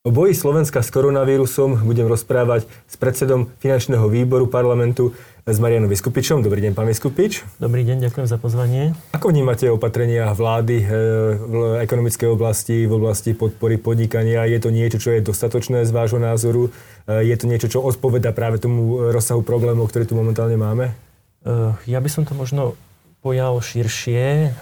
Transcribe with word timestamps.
O 0.00 0.08
boji 0.08 0.32
Slovenska 0.32 0.80
s 0.80 0.88
koronavírusom 0.88 1.84
budem 1.84 2.08
rozprávať 2.08 2.64
s 2.88 2.96
predsedom 2.96 3.52
finančného 3.60 4.08
výboru 4.08 4.48
parlamentu 4.48 5.12
s 5.44 5.60
Marianom 5.60 5.92
Vyskupičom. 5.92 6.40
Dobrý 6.40 6.64
deň, 6.64 6.72
pán 6.72 6.88
Vyskupič. 6.88 7.44
Dobrý 7.60 7.84
deň, 7.84 8.08
ďakujem 8.08 8.24
za 8.24 8.40
pozvanie. 8.40 8.96
Ako 9.12 9.28
vnímate 9.28 9.68
opatrenia 9.68 10.32
vlády 10.32 10.76
eh, 10.80 10.88
v 11.36 11.84
ekonomickej 11.84 12.32
oblasti, 12.32 12.88
v 12.88 12.96
oblasti 12.96 13.36
podpory 13.36 13.76
podnikania? 13.76 14.48
Je 14.48 14.56
to 14.64 14.72
niečo, 14.72 14.96
čo 14.96 15.12
je 15.12 15.20
dostatočné 15.20 15.84
z 15.84 15.92
vášho 15.92 16.16
názoru? 16.16 16.72
Eh, 17.04 17.20
je 17.28 17.36
to 17.36 17.44
niečo, 17.44 17.68
čo 17.68 17.84
odpoveda 17.84 18.32
práve 18.32 18.56
tomu 18.56 19.12
rozsahu 19.12 19.44
problémov, 19.44 19.92
ktoré 19.92 20.08
tu 20.08 20.16
momentálne 20.16 20.56
máme? 20.56 20.96
Eh, 21.44 21.76
ja 21.84 22.00
by 22.00 22.08
som 22.08 22.24
to 22.24 22.32
možno 22.32 22.72
pojal 23.20 23.60
širšie. 23.60 24.24
Eh, 24.24 24.52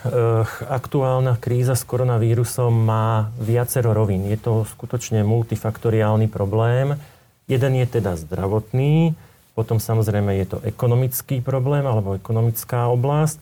aktuálna 0.66 1.38
kríza 1.38 1.78
s 1.78 1.86
koronavírusom 1.86 2.74
má 2.74 3.30
viacero 3.38 3.94
rovín. 3.94 4.26
Je 4.26 4.38
to 4.38 4.66
skutočne 4.66 5.22
multifaktoriálny 5.22 6.26
problém. 6.26 6.98
Jeden 7.46 7.72
je 7.80 7.86
teda 7.88 8.18
zdravotný, 8.18 9.16
potom 9.56 9.80
samozrejme 9.80 10.36
je 10.44 10.46
to 10.52 10.58
ekonomický 10.66 11.40
problém 11.40 11.86
alebo 11.86 12.18
ekonomická 12.18 12.92
oblasť, 12.92 13.40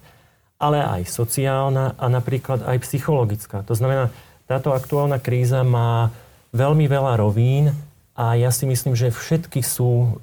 ale 0.63 0.79
aj 0.79 1.11
sociálna 1.11 1.99
a 1.99 2.07
napríklad 2.07 2.63
aj 2.63 2.87
psychologická. 2.87 3.67
To 3.67 3.75
znamená, 3.75 4.15
táto 4.47 4.71
aktuálna 4.71 5.19
kríza 5.19 5.67
má 5.67 6.15
veľmi 6.55 6.87
veľa 6.87 7.19
rovín 7.19 7.75
a 8.15 8.39
ja 8.39 8.55
si 8.55 8.63
myslím, 8.65 8.95
že 8.95 9.11
všetky 9.11 9.59
sú 9.61 10.23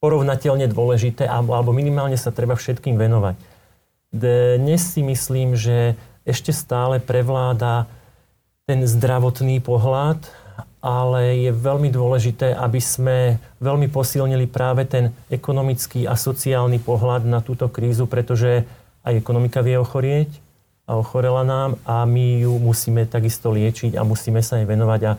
porovnateľne 0.00 0.66
dôležité 0.66 1.28
alebo 1.28 1.70
minimálne 1.76 2.16
sa 2.16 2.34
treba 2.34 2.56
všetkým 2.56 2.96
venovať. 2.96 3.51
Dnes 4.12 4.92
si 4.92 5.00
myslím, 5.00 5.56
že 5.56 5.96
ešte 6.28 6.52
stále 6.52 7.00
prevláda 7.00 7.88
ten 8.68 8.84
zdravotný 8.84 9.64
pohľad, 9.64 10.28
ale 10.84 11.48
je 11.48 11.50
veľmi 11.54 11.88
dôležité, 11.88 12.52
aby 12.52 12.76
sme 12.76 13.40
veľmi 13.64 13.88
posilnili 13.88 14.52
práve 14.52 14.84
ten 14.84 15.16
ekonomický 15.32 16.04
a 16.04 16.12
sociálny 16.12 16.76
pohľad 16.84 17.24
na 17.24 17.40
túto 17.40 17.72
krízu, 17.72 18.04
pretože 18.04 18.68
aj 19.00 19.16
ekonomika 19.16 19.64
vie 19.64 19.80
ochorieť 19.80 20.28
a 20.84 21.00
ochorela 21.00 21.40
nám 21.40 21.80
a 21.88 22.04
my 22.04 22.44
ju 22.44 22.52
musíme 22.60 23.08
takisto 23.08 23.48
liečiť 23.48 23.96
a 23.96 24.04
musíme 24.04 24.44
sa 24.44 24.60
jej 24.60 24.68
venovať. 24.68 25.00
A 25.08 25.12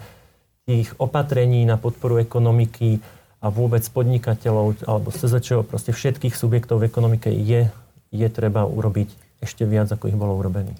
tých 0.69 0.93
opatrení 1.01 1.65
na 1.65 1.81
podporu 1.81 2.21
ekonomiky 2.21 3.01
a 3.41 3.49
vôbec 3.49 3.83
podnikateľov 3.89 4.85
alebo 4.87 5.09
SZČO, 5.09 5.65
proste 5.65 5.91
všetkých 5.91 6.37
subjektov 6.37 6.79
v 6.79 6.87
ekonomike 6.93 7.33
je 7.33 7.73
je 8.13 8.27
treba 8.29 8.63
urobiť 8.69 9.09
ešte 9.41 9.65
viac, 9.65 9.89
ako 9.89 10.07
ich 10.07 10.15
bolo 10.15 10.37
urobených. 10.37 10.79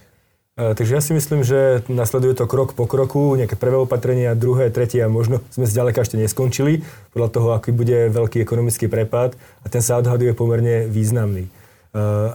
E, 0.54 0.78
takže 0.78 0.94
ja 0.94 1.02
si 1.02 1.18
myslím, 1.18 1.42
že 1.42 1.82
nasleduje 1.90 2.38
to 2.38 2.46
krok 2.46 2.78
po 2.78 2.86
kroku, 2.86 3.34
nejaké 3.34 3.58
prvé 3.58 3.82
opatrenia, 3.82 4.38
druhé, 4.38 4.70
tretie 4.70 5.02
a 5.02 5.10
možno 5.10 5.42
sme 5.50 5.66
zďaleka 5.66 6.06
ešte 6.06 6.22
neskončili, 6.22 6.86
podľa 7.12 7.30
toho, 7.34 7.48
aký 7.58 7.74
bude 7.74 8.14
veľký 8.14 8.38
ekonomický 8.46 8.86
prepad 8.86 9.34
a 9.62 9.68
ten 9.68 9.82
sa 9.82 9.98
odhaduje 9.98 10.38
pomerne 10.38 10.86
významný. 10.86 11.50
E, 11.50 11.52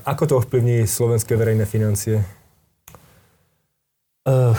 ako 0.02 0.22
to 0.26 0.34
ovplyvní 0.42 0.84
slovenské 0.84 1.38
verejné 1.38 1.64
financie? 1.64 2.26
Uh, 4.28 4.52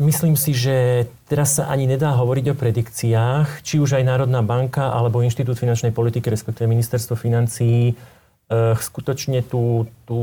myslím 0.00 0.40
si, 0.40 0.56
že 0.56 1.04
teraz 1.28 1.60
sa 1.60 1.68
ani 1.68 1.84
nedá 1.84 2.16
hovoriť 2.16 2.46
o 2.48 2.56
predikciách. 2.56 3.60
Či 3.60 3.76
už 3.76 4.00
aj 4.00 4.08
Národná 4.08 4.40
banka 4.40 4.88
alebo 4.88 5.20
Inštitút 5.20 5.60
finančnej 5.60 5.92
politiky, 5.92 6.32
respektíve 6.32 6.64
Ministerstvo 6.64 7.12
financií, 7.12 7.92
skutočne 8.50 9.46
tú, 9.46 9.86
tú, 10.04 10.18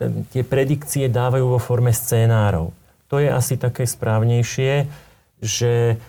ten, 0.00 0.24
tie 0.32 0.40
predikcie 0.40 1.12
dávajú 1.12 1.52
vo 1.52 1.60
forme 1.60 1.92
scénárov. 1.92 2.72
To 3.12 3.20
je 3.20 3.28
asi 3.28 3.60
také 3.60 3.84
správnejšie, 3.84 4.88
že 5.44 6.00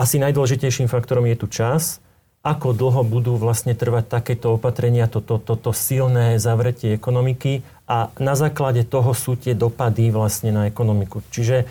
asi 0.00 0.16
najdôležitejším 0.18 0.88
faktorom 0.88 1.28
je 1.28 1.36
tu 1.36 1.46
čas, 1.52 2.00
ako 2.44 2.76
dlho 2.76 3.04
budú 3.04 3.36
vlastne 3.36 3.72
trvať 3.76 4.04
takéto 4.08 4.56
opatrenia, 4.56 5.08
toto 5.08 5.40
to, 5.40 5.56
to, 5.56 5.68
to 5.68 5.70
silné 5.72 6.36
zavretie 6.36 6.92
ekonomiky 6.96 7.64
a 7.88 8.12
na 8.20 8.36
základe 8.36 8.84
toho 8.84 9.16
sú 9.16 9.36
tie 9.36 9.56
dopady 9.56 10.12
vlastne 10.12 10.52
na 10.52 10.68
ekonomiku. 10.68 11.24
Čiže 11.32 11.64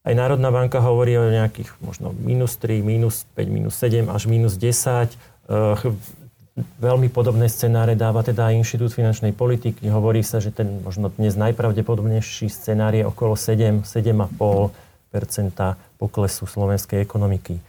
aj 0.00 0.14
Národná 0.16 0.48
banka 0.48 0.80
hovorí 0.80 1.16
o 1.20 1.28
nejakých 1.28 1.76
možno 1.84 2.16
minus 2.16 2.56
3, 2.56 2.80
minus 2.80 3.28
5, 3.36 3.48
minus 3.52 3.76
7 3.76 4.08
až 4.08 4.22
minus 4.24 4.56
10. 4.56 5.12
Veľmi 6.58 7.06
podobné 7.08 7.46
scenáre 7.46 7.94
dáva 7.94 8.26
teda 8.26 8.50
aj 8.50 8.58
Inštitút 8.58 8.90
finančnej 8.90 9.30
politiky. 9.30 9.86
Hovorí 9.86 10.26
sa, 10.26 10.42
že 10.42 10.50
ten 10.50 10.82
možno 10.82 11.08
dnes 11.14 11.38
najpravdepodobnejší 11.38 12.50
scenár 12.50 12.90
je 12.92 13.06
okolo 13.06 13.38
7, 13.38 13.86
7,5 13.86 14.34
poklesu 15.96 16.44
slovenskej 16.50 17.06
ekonomiky. 17.06 17.54
E, 17.56 17.62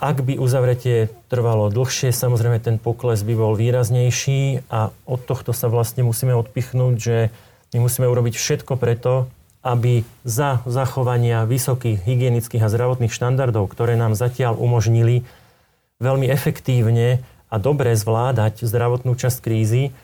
ak 0.00 0.24
by 0.24 0.40
uzavretie 0.40 1.12
trvalo 1.28 1.68
dlhšie, 1.68 2.08
samozrejme 2.08 2.56
ten 2.56 2.80
pokles 2.80 3.20
by 3.20 3.34
bol 3.36 3.52
výraznejší 3.52 4.64
a 4.72 4.94
od 5.04 5.20
tohto 5.28 5.52
sa 5.52 5.68
vlastne 5.68 6.08
musíme 6.08 6.32
odpichnúť, 6.32 6.94
že 6.96 7.16
my 7.76 7.84
musíme 7.84 8.08
urobiť 8.08 8.32
všetko 8.38 8.80
preto, 8.80 9.28
aby 9.66 10.06
za 10.22 10.62
zachovania 10.64 11.42
vysokých 11.42 12.06
hygienických 12.06 12.62
a 12.62 12.70
zdravotných 12.70 13.10
štandardov, 13.10 13.66
ktoré 13.66 13.98
nám 13.98 14.14
zatiaľ 14.14 14.54
umožnili 14.54 15.26
veľmi 16.02 16.28
efektívne 16.28 17.24
a 17.46 17.56
dobre 17.56 17.94
zvládať 17.96 18.66
zdravotnú 18.66 19.14
časť 19.16 19.38
krízy, 19.40 19.94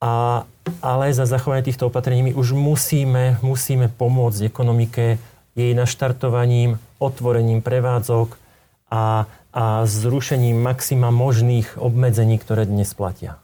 a, 0.00 0.44
ale 0.80 1.12
za 1.12 1.28
zachovanie 1.28 1.60
týchto 1.60 1.92
opatrení 1.92 2.32
my 2.32 2.32
už 2.32 2.56
musíme, 2.56 3.36
musíme 3.44 3.92
pomôcť 3.92 4.48
ekonomike 4.48 5.20
jej 5.52 5.72
naštartovaním, 5.76 6.80
otvorením 6.96 7.60
prevádzok 7.60 8.40
a, 8.88 9.28
a 9.52 9.64
zrušením 9.84 10.56
maxima 10.56 11.12
možných 11.12 11.76
obmedzení, 11.76 12.40
ktoré 12.40 12.64
dnes 12.64 12.96
platia. 12.96 13.36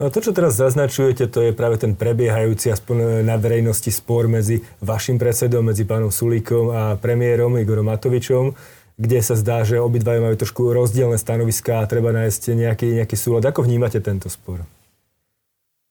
No 0.00 0.10
to, 0.10 0.18
čo 0.24 0.34
teraz 0.34 0.58
zaznačujete, 0.58 1.30
to 1.30 1.38
je 1.38 1.52
práve 1.54 1.78
ten 1.78 1.94
prebiehajúci 1.94 2.72
aspoň 2.72 3.22
na 3.22 3.38
verejnosti 3.38 3.94
spor 3.94 4.26
medzi 4.26 4.58
vašim 4.82 5.22
predsedom, 5.22 5.70
medzi 5.70 5.86
pánom 5.86 6.10
Sulíkom 6.10 6.66
a 6.74 6.82
premiérom 6.98 7.54
Igorom 7.60 7.86
Matovičom 7.86 8.56
kde 8.94 9.18
sa 9.22 9.34
zdá, 9.34 9.66
že 9.66 9.82
obidvaja 9.82 10.22
majú 10.22 10.36
trošku 10.38 10.70
rozdielne 10.70 11.18
stanoviská 11.18 11.82
a 11.82 11.90
treba 11.90 12.14
nájsť 12.14 12.42
nejaký, 12.54 12.88
nejaký 13.02 13.16
súlad. 13.18 13.42
Ako 13.42 13.66
vnímate 13.66 13.98
tento 13.98 14.30
spor? 14.30 14.62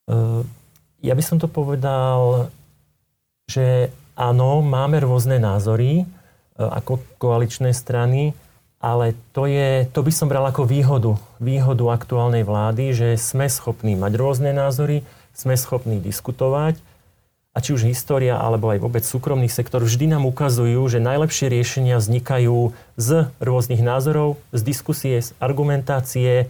Uh, 0.07 0.43
ja 1.03 1.11
by 1.11 1.23
som 1.23 1.37
to 1.39 1.51
povedal, 1.51 2.47
že 3.47 3.91
áno, 4.15 4.63
máme 4.63 5.03
rôzne 5.03 5.35
názory 5.35 6.03
uh, 6.03 6.71
ako 6.79 7.03
koaličné 7.19 7.75
strany, 7.75 8.31
ale 8.83 9.15
to, 9.31 9.47
je, 9.47 9.87
to 9.91 9.99
by 10.03 10.11
som 10.11 10.27
bral 10.27 10.43
ako 10.47 10.67
výhodu, 10.67 11.15
výhodu 11.39 11.83
aktuálnej 11.91 12.43
vlády, 12.43 12.91
že 12.95 13.09
sme 13.19 13.47
schopní 13.47 13.95
mať 13.95 14.15
rôzne 14.19 14.51
názory, 14.51 15.03
sme 15.35 15.55
schopní 15.55 15.99
diskutovať 16.03 16.79
a 17.53 17.61
či 17.61 17.77
už 17.77 17.85
história 17.85 18.33
alebo 18.41 18.73
aj 18.73 18.81
vôbec 18.81 19.05
súkromný 19.05 19.45
sektor 19.45 19.85
vždy 19.85 20.09
nám 20.09 20.25
ukazujú, 20.25 20.81
že 20.89 20.97
najlepšie 20.97 21.53
riešenia 21.53 22.01
vznikajú 22.01 22.73
z 22.97 23.29
rôznych 23.37 23.85
názorov, 23.85 24.41
z 24.49 24.61
diskusie, 24.65 25.21
z 25.21 25.37
argumentácie 25.37 26.49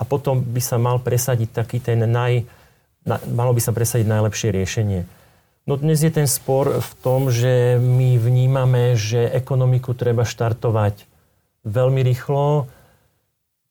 a 0.00 0.02
potom 0.08 0.40
by 0.40 0.60
sa 0.64 0.80
mal 0.80 1.04
presadiť 1.04 1.52
taký 1.52 1.84
ten 1.84 2.00
naj, 2.00 2.48
na, 3.04 3.20
malo 3.28 3.52
by 3.52 3.60
sa 3.60 3.76
presadiť 3.76 4.08
najlepšie 4.08 4.48
riešenie. 4.48 5.04
No 5.68 5.76
dnes 5.76 6.00
je 6.00 6.08
ten 6.08 6.24
spor 6.24 6.80
v 6.80 6.92
tom, 7.04 7.28
že 7.28 7.76
my 7.76 8.16
vnímame, 8.16 8.96
že 8.96 9.28
ekonomiku 9.28 9.92
treba 9.92 10.24
štartovať 10.24 11.04
veľmi 11.68 12.00
rýchlo, 12.00 12.72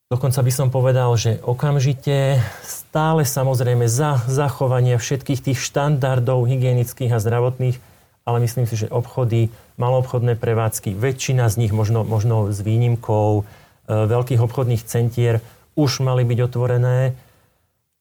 Dokonca 0.07 0.39
by 0.39 0.51
som 0.55 0.71
povedal, 0.71 1.11
že 1.19 1.35
okamžite, 1.43 2.39
stále 2.87 3.27
samozrejme 3.27 3.91
za 3.91 4.23
zachovanie 4.31 4.95
všetkých 4.95 5.51
tých 5.51 5.59
štandardov 5.59 6.47
hygienických 6.47 7.11
a 7.11 7.19
zdravotných, 7.19 7.75
ale 8.23 8.37
myslím 8.47 8.63
si, 8.63 8.79
že 8.79 8.87
obchody, 8.87 9.51
maloobchodné 9.75 10.39
prevádzky, 10.39 10.95
väčšina 10.95 11.51
z 11.51 11.67
nich, 11.67 11.75
možno, 11.75 12.07
možno 12.07 12.47
s 12.47 12.63
výnimkou 12.63 13.29
e, 13.39 13.43
veľkých 13.91 14.39
obchodných 14.39 14.87
centier, 14.87 15.43
už 15.75 15.99
mali 15.99 16.23
byť 16.23 16.39
otvorené 16.47 17.11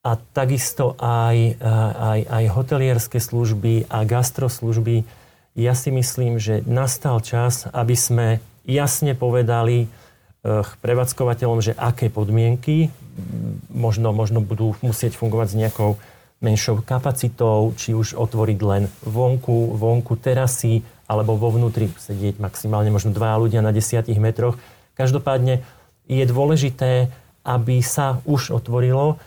a 0.07 0.11
takisto 0.15 0.95
aj, 1.03 1.35
e, 1.35 1.53
aj, 1.99 2.19
aj 2.31 2.43
hotelierské 2.55 3.19
služby 3.19 3.91
a 3.91 4.07
gastroslužby. 4.07 5.03
Ja 5.59 5.75
si 5.75 5.91
myslím, 5.91 6.39
že 6.39 6.63
nastal 6.63 7.19
čas, 7.19 7.67
aby 7.75 7.95
sme 7.99 8.27
jasne 8.63 9.19
povedali, 9.19 9.91
prevádzkovateľom, 10.83 11.59
že 11.59 11.73
aké 11.75 12.07
podmienky 12.13 12.93
možno, 13.73 14.13
možno 14.13 14.39
budú 14.39 14.77
musieť 14.85 15.17
fungovať 15.17 15.47
s 15.49 15.59
nejakou 15.59 15.91
menšou 16.37 16.85
kapacitou, 16.85 17.73
či 17.73 17.97
už 17.97 18.13
otvoriť 18.13 18.59
len 18.61 18.83
vonku, 19.01 19.73
vonku 19.73 20.13
terasy, 20.21 20.85
alebo 21.09 21.33
vo 21.39 21.49
vnútri 21.49 21.89
sedieť 21.89 22.37
maximálne 22.37 22.93
možno 22.93 23.15
dva 23.15 23.39
ľudia 23.41 23.65
na 23.65 23.73
desiatich 23.73 24.21
metroch. 24.21 24.59
Každopádne 24.93 25.65
je 26.05 26.23
dôležité, 26.27 27.09
aby 27.47 27.81
sa 27.81 28.21
už 28.27 28.53
otvorilo 28.53 29.17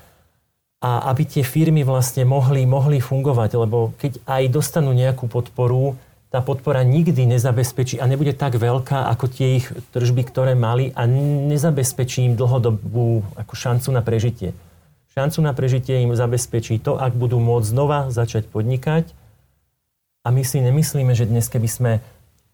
a 0.80 1.10
aby 1.12 1.28
tie 1.28 1.44
firmy 1.44 1.84
vlastne 1.84 2.24
mohli, 2.24 2.64
mohli 2.64 3.02
fungovať, 3.02 3.50
lebo 3.58 3.92
keď 4.00 4.22
aj 4.24 4.42
dostanú 4.48 4.96
nejakú 4.96 5.28
podporu, 5.28 5.98
tá 6.30 6.38
podpora 6.38 6.86
nikdy 6.86 7.26
nezabezpečí 7.26 7.98
a 7.98 8.06
nebude 8.06 8.30
tak 8.30 8.54
veľká 8.54 9.10
ako 9.10 9.26
tie 9.26 9.58
ich 9.58 9.66
tržby, 9.90 10.22
ktoré 10.30 10.54
mali 10.54 10.94
a 10.94 11.02
nezabezpečí 11.50 12.22
im 12.22 12.34
dlhodobú 12.38 13.26
ako 13.34 13.54
šancu 13.58 13.90
na 13.90 13.98
prežitie. 13.98 14.54
Šancu 15.10 15.42
na 15.42 15.50
prežitie 15.50 16.06
im 16.06 16.14
zabezpečí 16.14 16.78
to, 16.78 16.94
ak 16.94 17.18
budú 17.18 17.42
môcť 17.42 17.66
znova 17.66 17.98
začať 18.14 18.46
podnikať. 18.46 19.10
A 20.22 20.30
my 20.30 20.46
si 20.46 20.62
nemyslíme, 20.62 21.10
že 21.18 21.26
dnes, 21.26 21.50
keby 21.50 21.66
sme 21.66 21.92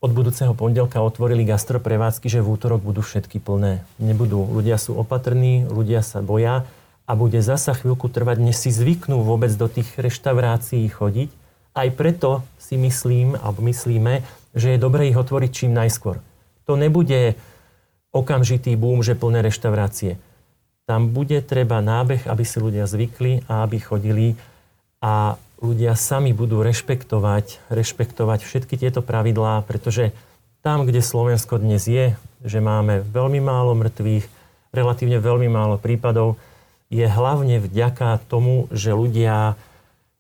od 0.01 0.13
budúceho 0.17 0.57
pondelka 0.57 1.05
otvorili 1.05 1.45
gastroprevádzky, 1.45 2.33
že 2.33 2.41
v 2.41 2.49
útorok 2.57 2.81
budú 2.81 3.05
všetky 3.05 3.45
plné. 3.45 3.85
Nebudú. 4.01 4.41
Ľudia 4.41 4.81
sú 4.81 4.97
opatrní, 4.97 5.69
ľudia 5.69 6.01
sa 6.01 6.25
boja 6.25 6.65
a 7.05 7.13
bude 7.13 7.45
zasa 7.45 7.77
chvíľku 7.77 8.09
trvať, 8.09 8.41
než 8.41 8.57
si 8.57 8.73
zvyknú 8.73 9.21
vôbec 9.21 9.53
do 9.53 9.69
tých 9.69 9.93
reštaurácií 10.01 10.89
chodiť. 10.89 11.29
Aj 11.77 11.89
preto 11.93 12.41
si 12.57 12.81
myslím, 12.81 13.37
alebo 13.37 13.61
myslíme, 13.61 14.25
že 14.57 14.73
je 14.73 14.81
dobré 14.81 15.13
ich 15.13 15.21
otvoriť 15.21 15.51
čím 15.53 15.77
najskôr. 15.77 16.25
To 16.65 16.81
nebude 16.81 17.37
okamžitý 18.17 18.81
boom, 18.81 19.05
že 19.05 19.13
plné 19.13 19.45
reštaurácie 19.45 20.17
tam 20.87 21.11
bude 21.11 21.43
treba 21.43 21.83
nábeh, 21.83 22.31
aby 22.31 22.47
si 22.47 22.63
ľudia 22.63 22.87
zvykli 22.87 23.43
a 23.51 23.67
aby 23.67 23.83
chodili 23.83 24.39
a 25.03 25.35
ľudia 25.59 25.99
sami 25.99 26.31
budú 26.31 26.63
rešpektovať, 26.63 27.59
rešpektovať 27.69 28.47
všetky 28.47 28.79
tieto 28.79 29.03
pravidlá, 29.03 29.67
pretože 29.67 30.15
tam, 30.63 30.87
kde 30.87 31.03
Slovensko 31.03 31.59
dnes 31.59 31.91
je, 31.91 32.15
že 32.47 32.59
máme 32.63 33.03
veľmi 33.03 33.43
málo 33.43 33.75
mŕtvych, 33.75 34.25
relatívne 34.71 35.19
veľmi 35.19 35.51
málo 35.51 35.75
prípadov, 35.75 36.39
je 36.87 37.03
hlavne 37.03 37.59
vďaka 37.59 38.23
tomu, 38.31 38.71
že 38.71 38.95
ľudia 38.95 39.59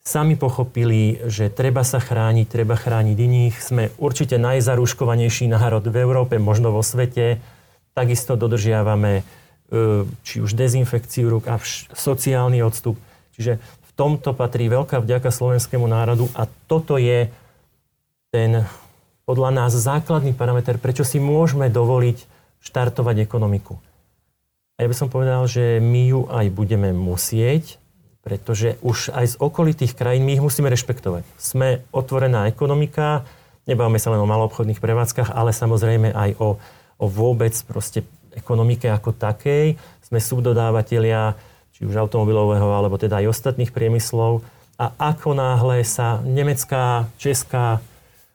sami 0.06 0.38
pochopili, 0.38 1.18
že 1.26 1.50
treba 1.50 1.82
sa 1.82 1.98
chrániť, 1.98 2.46
treba 2.46 2.78
chrániť 2.78 3.16
iných. 3.18 3.54
Sme 3.58 3.90
určite 3.98 4.38
najzarúškovanejší 4.38 5.50
národ 5.50 5.82
v 5.82 5.98
Európe, 5.98 6.38
možno 6.38 6.70
vo 6.70 6.86
svete. 6.86 7.42
Takisto 7.90 8.38
dodržiavame 8.38 9.26
E, 9.66 10.06
či 10.22 10.38
už 10.38 10.54
dezinfekciu 10.54 11.26
rúk 11.26 11.50
a 11.50 11.58
sociálny 11.90 12.62
odstup. 12.62 12.94
Čiže 13.34 13.58
v 13.58 13.90
tomto 13.98 14.30
patrí 14.30 14.70
veľká 14.70 15.02
vďaka 15.02 15.34
slovenskému 15.34 15.90
národu 15.90 16.30
a 16.38 16.46
toto 16.70 17.02
je 17.02 17.26
ten 18.30 18.62
podľa 19.26 19.50
nás 19.50 19.74
základný 19.74 20.38
parameter, 20.38 20.78
prečo 20.78 21.02
si 21.02 21.18
môžeme 21.18 21.66
dovoliť 21.66 22.30
štartovať 22.62 23.26
ekonomiku. 23.26 23.74
A 24.78 24.86
ja 24.86 24.88
by 24.88 24.94
som 24.94 25.10
povedal, 25.10 25.42
že 25.50 25.82
my 25.82 26.14
ju 26.14 26.20
aj 26.30 26.46
budeme 26.54 26.94
musieť, 26.94 27.82
pretože 28.26 28.74
už 28.82 29.14
aj 29.14 29.26
z 29.30 29.36
okolitých 29.38 29.94
krajín 29.94 30.26
my 30.26 30.34
ich 30.34 30.42
musíme 30.42 30.66
rešpektovať. 30.66 31.22
Sme 31.38 31.86
otvorená 31.94 32.50
ekonomika, 32.50 33.22
nebavíme 33.70 34.02
sa 34.02 34.10
len 34.10 34.18
o 34.18 34.26
maloobchodných 34.26 34.82
prevádzkach, 34.82 35.30
ale 35.30 35.54
samozrejme 35.54 36.10
aj 36.10 36.34
o, 36.42 36.58
o 36.98 37.06
vôbec 37.06 37.54
proste 37.70 38.02
ekonomike 38.34 38.90
ako 38.90 39.14
takej. 39.14 39.78
Sme 40.02 40.18
subdodávateľia 40.18 41.38
či 41.70 41.86
už 41.86 41.94
automobilového, 41.94 42.66
alebo 42.74 42.98
teda 42.98 43.22
aj 43.22 43.30
ostatných 43.30 43.70
priemyslov. 43.70 44.42
A 44.74 44.90
ako 44.98 45.38
náhle 45.38 45.86
sa 45.86 46.18
nemecká, 46.26 47.06
česká, 47.22 47.78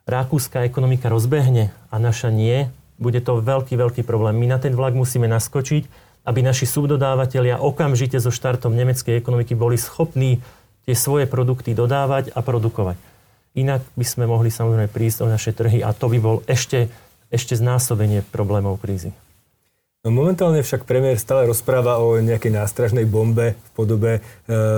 rakúska 0.08 0.64
ekonomika 0.64 1.12
rozbehne 1.12 1.68
a 1.92 2.00
naša 2.00 2.32
nie, 2.32 2.72
bude 2.96 3.20
to 3.20 3.44
veľký, 3.44 3.76
veľký 3.76 4.02
problém. 4.08 4.40
My 4.40 4.56
na 4.56 4.58
ten 4.62 4.72
vlak 4.72 4.96
musíme 4.96 5.28
naskočiť, 5.28 5.84
aby 6.22 6.40
naši 6.42 6.70
subdodávateľia 6.70 7.58
okamžite 7.58 8.18
so 8.22 8.30
štartom 8.30 8.74
nemeckej 8.74 9.18
ekonomiky 9.18 9.58
boli 9.58 9.74
schopní 9.74 10.38
tie 10.86 10.94
svoje 10.94 11.26
produkty 11.26 11.74
dodávať 11.74 12.34
a 12.34 12.42
produkovať. 12.42 12.98
Inak 13.52 13.84
by 13.94 14.06
sme 14.06 14.24
mohli 14.24 14.48
samozrejme 14.48 14.88
prísť 14.88 15.26
o 15.26 15.30
naše 15.30 15.52
trhy 15.52 15.84
a 15.84 15.92
to 15.92 16.08
by 16.08 16.18
bol 16.18 16.36
ešte, 16.48 16.88
ešte 17.28 17.52
znásobenie 17.58 18.24
problémov 18.32 18.80
krízy. 18.80 19.12
No 20.02 20.10
momentálne 20.10 20.66
však 20.66 20.82
premiér 20.82 21.14
stále 21.14 21.46
rozpráva 21.46 22.02
o 22.02 22.18
nejakej 22.18 22.50
nástražnej 22.50 23.06
bombe 23.06 23.54
v 23.54 23.70
podobe 23.70 24.12
e, 24.18 24.20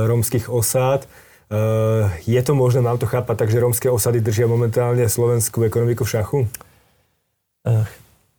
rómskych 0.04 0.52
osád. 0.52 1.08
E, 1.08 1.08
je 2.28 2.40
to 2.44 2.52
možné, 2.52 2.84
mám 2.84 3.00
to 3.00 3.08
chápať 3.08 3.40
tak, 3.40 3.48
že 3.48 3.64
rómske 3.64 3.88
osady 3.88 4.20
držia 4.20 4.44
momentálne 4.44 5.08
slovenskú 5.08 5.64
ekonomiku 5.64 6.04
v 6.04 6.12
šachu? 6.12 6.38
E, 6.44 6.48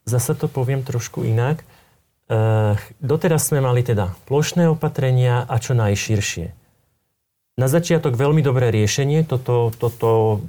zasa 0.06 0.38
to 0.38 0.46
poviem 0.46 0.86
trošku 0.86 1.26
inak. 1.26 1.66
E, 2.26 2.38
doteraz 2.98 3.54
sme 3.54 3.62
mali 3.62 3.86
teda 3.86 4.18
plošné 4.26 4.66
opatrenia 4.74 5.46
a 5.46 5.56
čo 5.62 5.78
najširšie. 5.78 6.66
Na 7.56 7.70
začiatok 7.70 8.18
veľmi 8.18 8.42
dobré 8.42 8.74
riešenie, 8.74 9.24
toto, 9.24 9.72
toto 9.78 10.42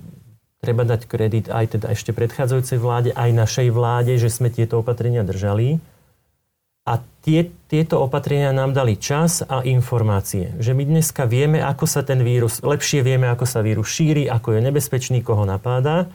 treba 0.58 0.82
dať 0.82 1.06
kredit 1.06 1.46
aj 1.52 1.78
teda 1.78 1.92
ešte 1.92 2.10
predchádzajúcej 2.16 2.80
vláde, 2.80 3.10
aj 3.12 3.30
našej 3.30 3.68
vláde, 3.70 4.18
že 4.18 4.32
sme 4.32 4.50
tieto 4.50 4.80
opatrenia 4.82 5.22
držali. 5.22 5.78
A 6.86 7.02
tie, 7.22 7.50
tieto 7.66 7.98
opatrenia 7.98 8.54
nám 8.54 8.70
dali 8.70 8.94
čas 8.94 9.42
a 9.42 9.66
informácie. 9.66 10.54
Že 10.62 10.72
my 10.78 10.84
dneska 10.86 11.26
vieme, 11.26 11.58
ako 11.58 11.82
sa 11.86 12.06
ten 12.06 12.22
vírus, 12.22 12.62
lepšie 12.62 13.02
vieme, 13.02 13.26
ako 13.26 13.42
sa 13.42 13.58
vírus 13.58 13.90
šíri, 13.90 14.30
ako 14.30 14.54
je 14.54 14.60
nebezpečný, 14.70 15.18
koho 15.22 15.42
napáda. 15.42 16.06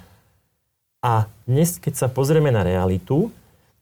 A 1.03 1.27
dnes, 1.43 1.75
keď 1.75 1.93
sa 1.99 2.07
pozrieme 2.07 2.55
na 2.55 2.63
realitu, 2.63 3.31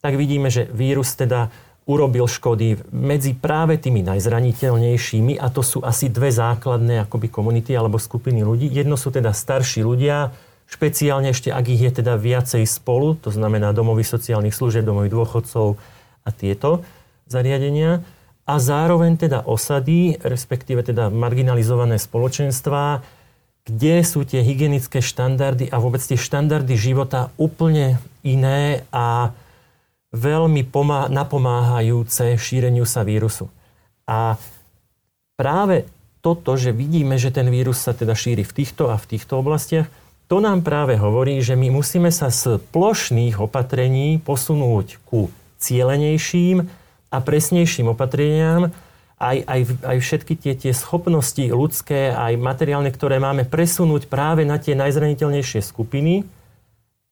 tak 0.01 0.17
vidíme, 0.17 0.49
že 0.49 0.65
vírus 0.65 1.13
teda 1.13 1.53
urobil 1.89 2.29
škody 2.29 2.77
medzi 2.93 3.33
práve 3.33 3.81
tými 3.81 4.05
najzraniteľnejšími 4.05 5.41
a 5.41 5.49
to 5.49 5.65
sú 5.65 5.81
asi 5.81 6.13
dve 6.13 6.29
základné 6.29 7.09
akoby 7.09 7.33
komunity 7.33 7.73
alebo 7.73 7.97
skupiny 7.97 8.45
ľudí. 8.45 8.69
Jedno 8.69 8.93
sú 8.93 9.09
teda 9.09 9.33
starší 9.33 9.81
ľudia, 9.81 10.29
špeciálne 10.69 11.33
ešte 11.33 11.49
ak 11.49 11.65
ich 11.65 11.81
je 11.81 12.05
teda 12.05 12.13
viacej 12.13 12.69
spolu, 12.69 13.17
to 13.17 13.33
znamená 13.33 13.73
domovy 13.73 14.05
sociálnych 14.05 14.53
služieb, 14.53 14.85
domovy 14.85 15.09
dôchodcov, 15.09 15.81
a 16.25 16.29
tieto 16.29 16.85
zariadenia 17.25 18.05
a 18.45 18.53
zároveň 18.57 19.17
teda 19.17 19.45
osady, 19.45 20.17
respektíve 20.21 20.81
teda 20.81 21.13
marginalizované 21.13 22.01
spoločenstvá, 22.01 23.01
kde 23.69 23.95
sú 24.01 24.25
tie 24.25 24.41
hygienické 24.41 25.01
štandardy 25.01 25.69
a 25.69 25.77
vôbec 25.77 26.01
tie 26.01 26.17
štandardy 26.17 26.73
života 26.73 27.29
úplne 27.37 28.01
iné 28.25 28.85
a 28.89 29.33
veľmi 30.13 30.65
pomá- 30.65 31.07
napomáhajúce 31.07 32.37
šíreniu 32.37 32.85
sa 32.85 33.05
vírusu. 33.05 33.49
A 34.09 34.41
práve 35.37 35.85
toto, 36.19 36.57
že 36.59 36.75
vidíme, 36.75 37.15
že 37.15 37.31
ten 37.31 37.47
vírus 37.47 37.79
sa 37.79 37.95
teda 37.95 38.17
šíri 38.17 38.43
v 38.43 38.55
týchto 38.63 38.91
a 38.91 38.99
v 38.99 39.15
týchto 39.15 39.39
oblastiach, 39.39 39.87
to 40.29 40.37
nám 40.37 40.61
práve 40.61 40.93
hovorí, 40.93 41.41
že 41.41 41.57
my 41.57 41.73
musíme 41.73 42.13
sa 42.13 42.29
z 42.29 42.61
plošných 42.69 43.41
opatrení 43.41 44.21
posunúť 44.21 45.01
ku 45.09 45.33
cielenejším 45.57 46.69
a 47.09 47.17
presnejším 47.17 47.97
opatreniam, 47.97 48.69
aj, 49.19 49.37
aj, 49.43 49.61
aj 49.83 49.97
všetky 49.99 50.33
tie, 50.39 50.53
tie 50.55 50.71
schopnosti 50.71 51.43
ľudské, 51.51 52.13
aj 52.15 52.39
materiálne, 52.39 52.87
ktoré 52.87 53.19
máme 53.19 53.43
presunúť 53.43 54.07
práve 54.07 54.47
na 54.47 54.61
tie 54.61 54.79
najzraniteľnejšie 54.79 55.59
skupiny, 55.59 56.23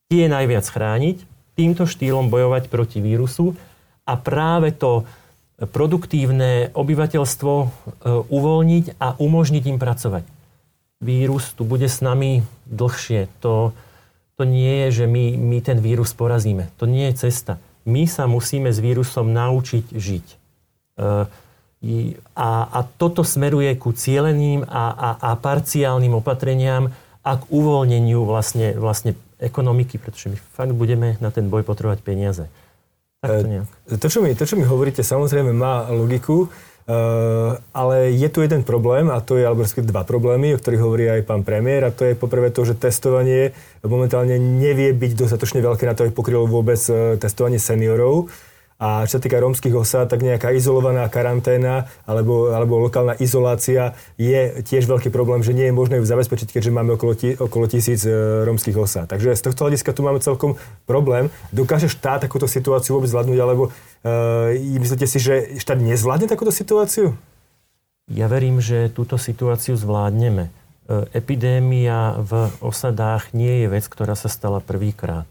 tie 0.08 0.24
najviac 0.30 0.64
chrániť, 0.64 1.37
týmto 1.58 1.90
štýlom 1.90 2.30
bojovať 2.30 2.70
proti 2.70 3.02
vírusu 3.02 3.58
a 4.06 4.14
práve 4.14 4.70
to 4.70 5.02
produktívne 5.58 6.70
obyvateľstvo 6.70 7.52
e, 7.58 7.66
uvoľniť 8.30 9.02
a 9.02 9.18
umožniť 9.18 9.64
im 9.66 9.82
pracovať. 9.82 10.22
Vírus 11.02 11.50
tu 11.58 11.66
bude 11.66 11.90
s 11.90 11.98
nami 11.98 12.46
dlhšie. 12.70 13.26
To, 13.42 13.74
to 14.38 14.46
nie 14.46 14.86
je, 14.86 15.02
že 15.02 15.04
my, 15.10 15.34
my 15.34 15.58
ten 15.58 15.82
vírus 15.82 16.14
porazíme. 16.14 16.70
To 16.78 16.86
nie 16.86 17.10
je 17.10 17.26
cesta 17.26 17.58
my 17.88 18.04
sa 18.04 18.28
musíme 18.28 18.68
s 18.68 18.78
vírusom 18.84 19.32
naučiť 19.32 19.84
žiť. 19.88 20.26
E, 20.28 20.36
a, 22.36 22.50
a 22.68 22.78
toto 22.84 23.24
smeruje 23.24 23.72
ku 23.80 23.96
cieleným 23.96 24.66
a, 24.68 24.84
a, 24.92 25.08
a 25.16 25.30
parciálnym 25.40 26.12
opatreniam 26.20 26.92
a 27.24 27.32
k 27.40 27.44
uvoľneniu 27.48 28.28
vlastne, 28.28 28.76
vlastne 28.76 29.16
ekonomiky, 29.38 29.98
pretože 29.98 30.34
my 30.34 30.36
fakt 30.54 30.74
budeme 30.74 31.16
na 31.22 31.30
ten 31.30 31.46
boj 31.46 31.62
potrebovať 31.62 32.02
peniaze. 32.02 32.50
Tak 33.22 33.30
to, 33.30 33.46
e, 33.46 33.50
nejak. 33.50 33.66
to, 33.98 34.06
čo 34.10 34.18
mi, 34.22 34.30
to, 34.34 34.44
čo 34.46 34.54
mi 34.54 34.66
hovoríte, 34.66 35.02
samozrejme 35.02 35.50
má 35.54 35.90
logiku. 35.90 36.50
Uh, 36.88 37.60
ale 37.76 38.16
je 38.16 38.32
tu 38.32 38.40
jeden 38.40 38.64
problém 38.64 39.12
a 39.12 39.20
to 39.20 39.36
je, 39.36 39.44
alebo 39.44 39.60
dva 39.60 40.08
problémy, 40.08 40.56
o 40.56 40.60
ktorých 40.60 40.80
hovorí 40.80 41.04
aj 41.04 41.28
pán 41.28 41.44
premiér 41.44 41.84
a 41.84 41.92
to 41.92 42.08
je 42.08 42.16
poprvé 42.16 42.48
to, 42.48 42.64
že 42.64 42.80
testovanie 42.80 43.52
momentálne 43.84 44.40
nevie 44.40 44.96
byť 44.96 45.12
dostatočne 45.12 45.60
veľké 45.60 45.84
na 45.84 45.92
to, 45.92 46.08
aby 46.08 46.16
pokrylo 46.16 46.48
vôbec 46.48 46.80
uh, 46.88 47.20
testovanie 47.20 47.60
seniorov. 47.60 48.32
A 48.78 49.02
čo 49.10 49.18
sa 49.18 49.22
týka 49.26 49.42
rómskych 49.42 49.74
osád, 49.74 50.06
tak 50.06 50.22
nejaká 50.22 50.54
izolovaná 50.54 51.10
karanténa 51.10 51.90
alebo, 52.06 52.54
alebo 52.54 52.78
lokálna 52.78 53.18
izolácia 53.18 53.98
je 54.14 54.62
tiež 54.62 54.86
veľký 54.86 55.10
problém, 55.10 55.42
že 55.42 55.50
nie 55.50 55.66
je 55.66 55.74
možné 55.74 55.98
ju 55.98 56.06
zabezpečiť, 56.06 56.54
keďže 56.54 56.70
máme 56.70 56.94
okolo, 56.94 57.18
tí, 57.18 57.34
okolo 57.34 57.66
tisíc 57.66 58.06
e, 58.06 58.14
rómskych 58.46 58.78
osád. 58.78 59.10
Takže 59.10 59.34
z 59.34 59.42
tohto 59.50 59.66
hľadiska 59.66 59.90
tu 59.90 60.06
máme 60.06 60.22
celkom 60.22 60.54
problém. 60.86 61.26
Dokáže 61.50 61.90
štát 61.90 62.22
takúto 62.22 62.46
situáciu 62.46 62.94
vôbec 62.94 63.10
zvládnuť, 63.10 63.38
alebo 63.42 63.74
uh, 63.74 64.54
myslíte 64.54 65.10
si, 65.10 65.18
že 65.18 65.58
štát 65.58 65.82
nezvládne 65.82 66.30
takúto 66.30 66.54
situáciu? 66.54 67.18
Ja 68.06 68.30
verím, 68.30 68.62
že 68.62 68.94
túto 68.94 69.18
situáciu 69.18 69.74
zvládneme. 69.74 70.54
epidémia 71.12 72.16
v 72.22 72.48
osadách 72.62 73.34
nie 73.34 73.66
je 73.66 73.66
vec, 73.68 73.84
ktorá 73.90 74.14
sa 74.14 74.30
stala 74.30 74.62
prvýkrát. 74.62 75.28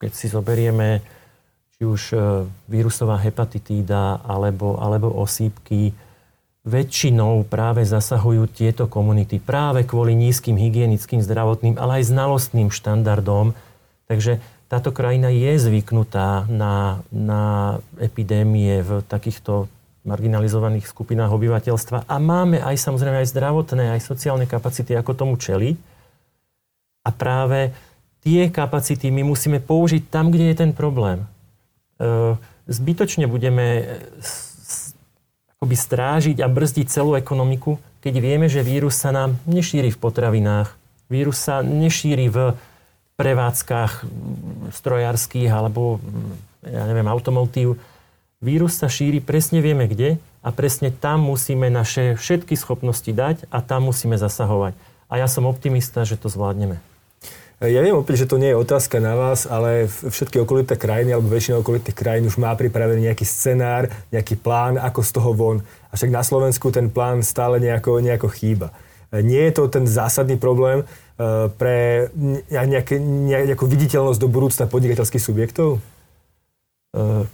Keď 0.00 0.12
si 0.14 0.26
zoberieme 0.30 1.04
či 1.74 1.82
už 1.82 2.02
e, 2.14 2.16
vírusová 2.70 3.18
hepatitída 3.18 4.22
alebo, 4.22 4.78
alebo 4.78 5.10
osýpky, 5.10 5.90
väčšinou 6.64 7.44
práve 7.44 7.84
zasahujú 7.84 8.48
tieto 8.48 8.88
komunity 8.88 9.36
práve 9.36 9.84
kvôli 9.84 10.16
nízkym 10.16 10.56
hygienickým, 10.56 11.20
zdravotným, 11.20 11.76
ale 11.76 12.00
aj 12.00 12.08
znalostným 12.08 12.72
štandardom. 12.72 13.52
Takže 14.08 14.40
táto 14.72 14.88
krajina 14.88 15.28
je 15.28 15.60
zvyknutá 15.60 16.48
na, 16.48 17.04
na 17.12 17.42
epidémie 18.00 18.80
v 18.80 19.04
takýchto 19.04 19.68
marginalizovaných 20.08 20.88
skupinách 20.88 21.32
obyvateľstva 21.32 22.08
a 22.08 22.16
máme 22.20 22.60
aj 22.60 22.76
samozrejme 22.76 23.24
aj 23.24 23.32
zdravotné, 23.32 23.84
aj 23.96 24.04
sociálne 24.04 24.44
kapacity, 24.48 24.96
ako 24.96 25.16
tomu 25.16 25.34
čeliť. 25.36 25.76
A 27.04 27.12
práve 27.12 27.76
tie 28.24 28.48
kapacity 28.48 29.12
my 29.12 29.20
musíme 29.24 29.60
použiť 29.60 30.08
tam, 30.08 30.32
kde 30.32 30.52
je 30.52 30.56
ten 30.56 30.72
problém. 30.72 31.28
E, 32.00 32.36
zbytočne 32.66 33.26
budeme 33.26 33.98
akoby 35.58 35.76
strážiť 35.76 36.38
a 36.44 36.48
brzdiť 36.48 36.86
celú 36.88 37.16
ekonomiku, 37.16 37.80
keď 38.04 38.14
vieme, 38.20 38.46
že 38.52 38.66
vírus 38.66 38.96
sa 39.00 39.12
nám 39.12 39.40
nešíri 39.48 39.88
v 39.88 40.00
potravinách, 40.00 40.76
vírus 41.08 41.40
sa 41.40 41.64
nešíri 41.64 42.28
v 42.28 42.52
prevádzkach 43.16 44.04
strojárských 44.74 45.48
alebo 45.48 46.02
ja 46.66 46.84
neviem, 46.88 47.06
automotív 47.06 47.78
Vírus 48.44 48.76
sa 48.76 48.92
šíri, 48.92 49.24
presne 49.24 49.64
vieme 49.64 49.88
kde 49.88 50.20
a 50.44 50.52
presne 50.52 50.92
tam 50.92 51.24
musíme 51.24 51.72
naše 51.72 52.12
všetky 52.12 52.60
schopnosti 52.60 53.08
dať 53.08 53.48
a 53.48 53.64
tam 53.64 53.88
musíme 53.88 54.20
zasahovať. 54.20 54.76
A 55.08 55.16
ja 55.16 55.24
som 55.32 55.48
optimista, 55.48 56.04
že 56.04 56.20
to 56.20 56.28
zvládneme. 56.28 56.76
Ja 57.64 57.80
viem 57.80 57.96
opäť, 57.96 58.24
že 58.24 58.30
to 58.30 58.36
nie 58.36 58.52
je 58.52 58.60
otázka 58.60 59.00
na 59.00 59.16
vás, 59.16 59.48
ale 59.48 59.88
všetky 59.88 60.42
okolité 60.42 60.76
krajiny 60.76 61.16
alebo 61.16 61.32
väčšina 61.32 61.64
okolitých 61.64 61.96
krajín 61.96 62.28
už 62.28 62.36
má 62.36 62.52
pripravený 62.52 63.08
nejaký 63.08 63.24
scenár, 63.24 63.88
nejaký 64.12 64.36
plán, 64.36 64.76
ako 64.76 65.00
z 65.00 65.10
toho 65.14 65.30
von. 65.32 65.58
A 65.88 65.96
však 65.96 66.10
na 66.12 66.20
Slovensku 66.20 66.68
ten 66.68 66.92
plán 66.92 67.24
stále 67.24 67.62
nejako, 67.62 68.04
nejako 68.04 68.28
chýba. 68.28 68.74
Nie 69.14 69.48
je 69.48 69.52
to 69.54 69.70
ten 69.70 69.86
zásadný 69.86 70.36
problém 70.36 70.82
eh, 70.82 71.48
pre 71.54 72.10
nejaké, 72.50 72.98
nejakú 73.00 73.64
viditeľnosť 73.64 74.18
do 74.18 74.28
budúcna 74.28 74.66
podnikateľských 74.66 75.22
subjektov? 75.22 75.78
Eh, 76.94 77.24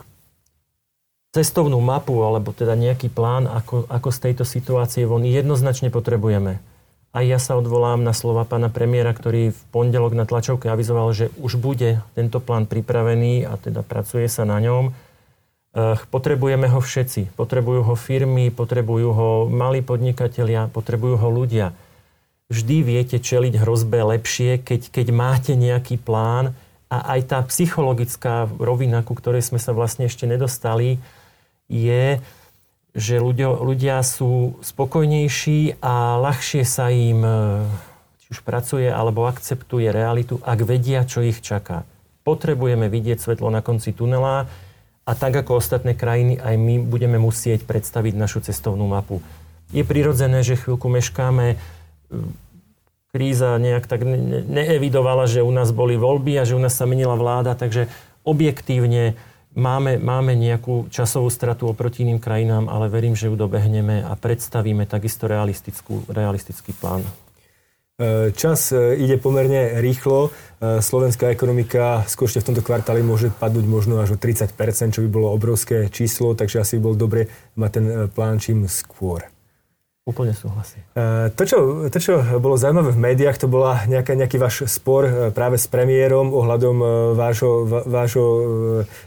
cestovnú 1.31 1.79
mapu 1.79 2.19
alebo 2.21 2.51
teda 2.51 2.75
nejaký 2.75 3.09
plán, 3.09 3.47
ako, 3.47 3.87
ako 3.87 4.09
z 4.11 4.19
tejto 4.31 4.45
situácie 4.45 5.07
von 5.07 5.23
jednoznačne 5.23 5.89
potrebujeme. 5.89 6.59
A 7.11 7.27
ja 7.27 7.43
sa 7.43 7.59
odvolám 7.59 8.07
na 8.07 8.15
slova 8.15 8.47
pána 8.47 8.71
premiéra, 8.71 9.11
ktorý 9.11 9.51
v 9.51 9.61
pondelok 9.75 10.15
na 10.15 10.23
tlačovke 10.31 10.71
avizoval, 10.71 11.11
že 11.11 11.35
už 11.43 11.59
bude 11.59 11.99
tento 12.15 12.39
plán 12.39 12.71
pripravený 12.71 13.51
a 13.51 13.59
teda 13.59 13.83
pracuje 13.83 14.31
sa 14.31 14.47
na 14.47 14.63
ňom. 14.63 14.95
Potrebujeme 16.11 16.71
ho 16.71 16.79
všetci. 16.79 17.35
Potrebujú 17.35 17.83
ho 17.83 17.95
firmy, 17.99 18.55
potrebujú 18.55 19.09
ho 19.11 19.31
malí 19.51 19.83
podnikatelia, 19.83 20.71
potrebujú 20.71 21.19
ho 21.19 21.29
ľudia. 21.35 21.75
Vždy 22.51 22.83
viete 22.83 23.19
čeliť 23.19 23.59
hrozbe 23.59 24.03
lepšie, 24.03 24.63
keď, 24.63 24.91
keď 24.91 25.07
máte 25.11 25.53
nejaký 25.59 25.99
plán 25.99 26.55
a 26.91 27.15
aj 27.15 27.21
tá 27.27 27.39
psychologická 27.47 28.51
rovina, 28.59 29.07
ku 29.07 29.15
ktorej 29.15 29.47
sme 29.47 29.63
sa 29.63 29.71
vlastne 29.71 30.11
ešte 30.11 30.27
nedostali, 30.27 30.99
je, 31.71 32.19
že 32.95 33.23
ľudia, 33.23 33.55
ľudia 33.55 34.03
sú 34.03 34.59
spokojnejší 34.67 35.79
a 35.79 36.19
ľahšie 36.19 36.63
sa 36.67 36.91
im 36.91 37.23
e, 37.23 37.33
či 38.23 38.27
už 38.35 38.41
pracuje 38.43 38.91
alebo 38.91 39.31
akceptuje 39.31 39.95
realitu, 39.95 40.43
ak 40.43 40.59
vedia, 40.67 41.07
čo 41.07 41.23
ich 41.23 41.39
čaká. 41.39 41.87
Potrebujeme 42.27 42.91
vidieť 42.91 43.23
svetlo 43.23 43.49
na 43.49 43.63
konci 43.63 43.95
tunela 43.95 44.51
a 45.07 45.13
tak 45.15 45.39
ako 45.39 45.63
ostatné 45.63 45.95
krajiny, 45.95 46.39
aj 46.39 46.55
my 46.59 46.75
budeme 46.83 47.19
musieť 47.19 47.63
predstaviť 47.67 48.15
našu 48.19 48.43
cestovnú 48.43 48.87
mapu. 48.91 49.23
Je 49.71 49.87
prirodzené, 49.87 50.43
že 50.43 50.59
chvíľku 50.59 50.91
meškáme. 50.91 51.55
Kríza 53.11 53.59
nejak 53.59 53.91
tak 53.91 54.07
neevidovala, 54.47 55.27
že 55.27 55.43
u 55.43 55.51
nás 55.51 55.75
boli 55.75 55.99
voľby 55.99 56.39
a 56.39 56.47
že 56.47 56.55
u 56.55 56.63
nás 56.63 56.75
sa 56.75 56.87
menila 56.87 57.19
vláda, 57.19 57.59
takže 57.59 57.91
objektívne 58.23 59.19
Máme, 59.61 60.01
máme 60.01 60.33
nejakú 60.33 60.89
časovú 60.89 61.29
stratu 61.29 61.69
oproti 61.69 62.01
iným 62.01 62.17
krajinám, 62.17 62.73
ale 62.73 62.89
verím, 62.89 63.13
že 63.13 63.29
ju 63.29 63.37
dobehneme 63.37 64.01
a 64.01 64.17
predstavíme 64.17 64.89
takisto 64.89 65.29
realistickú, 65.29 66.01
realistický 66.09 66.73
plán. 66.73 67.05
E, 67.05 68.33
čas 68.33 68.73
e, 68.73 68.97
ide 68.97 69.21
pomerne 69.21 69.77
rýchlo. 69.85 70.33
E, 70.33 70.81
slovenská 70.81 71.29
ekonomika 71.29 72.09
skôr 72.09 72.33
v 72.33 72.41
tomto 72.41 72.65
kvartáli 72.65 73.05
môže 73.05 73.29
padnúť 73.37 73.69
možno 73.69 74.01
až 74.01 74.17
o 74.17 74.19
30 74.19 74.57
čo 74.97 75.05
by 75.05 75.09
bolo 75.13 75.29
obrovské 75.29 75.93
číslo, 75.93 76.33
takže 76.33 76.65
asi 76.65 76.81
by 76.81 76.83
bol 76.89 76.97
dobre 76.97 77.29
mať 77.61 77.71
ten 77.77 77.85
plán 78.09 78.41
čím 78.41 78.65
skôr. 78.65 79.29
Úplne 80.11 80.35
súhlasím. 80.35 80.83
E, 80.99 81.31
to 81.31 81.47
čo, 81.47 81.59
to, 81.87 81.99
čo 82.03 82.19
bolo 82.43 82.59
zaujímavé 82.59 82.91
v 82.91 82.99
médiách, 82.99 83.39
to 83.39 83.47
bola 83.47 83.87
nejaká, 83.87 84.19
nejaký 84.19 84.43
váš 84.43 84.67
spor 84.67 85.07
e, 85.07 85.13
práve 85.31 85.55
s 85.55 85.71
premiérom 85.71 86.35
ohľadom 86.35 86.77
e, 86.83 86.87
vášho, 87.15 87.51
vášho, 87.87 88.27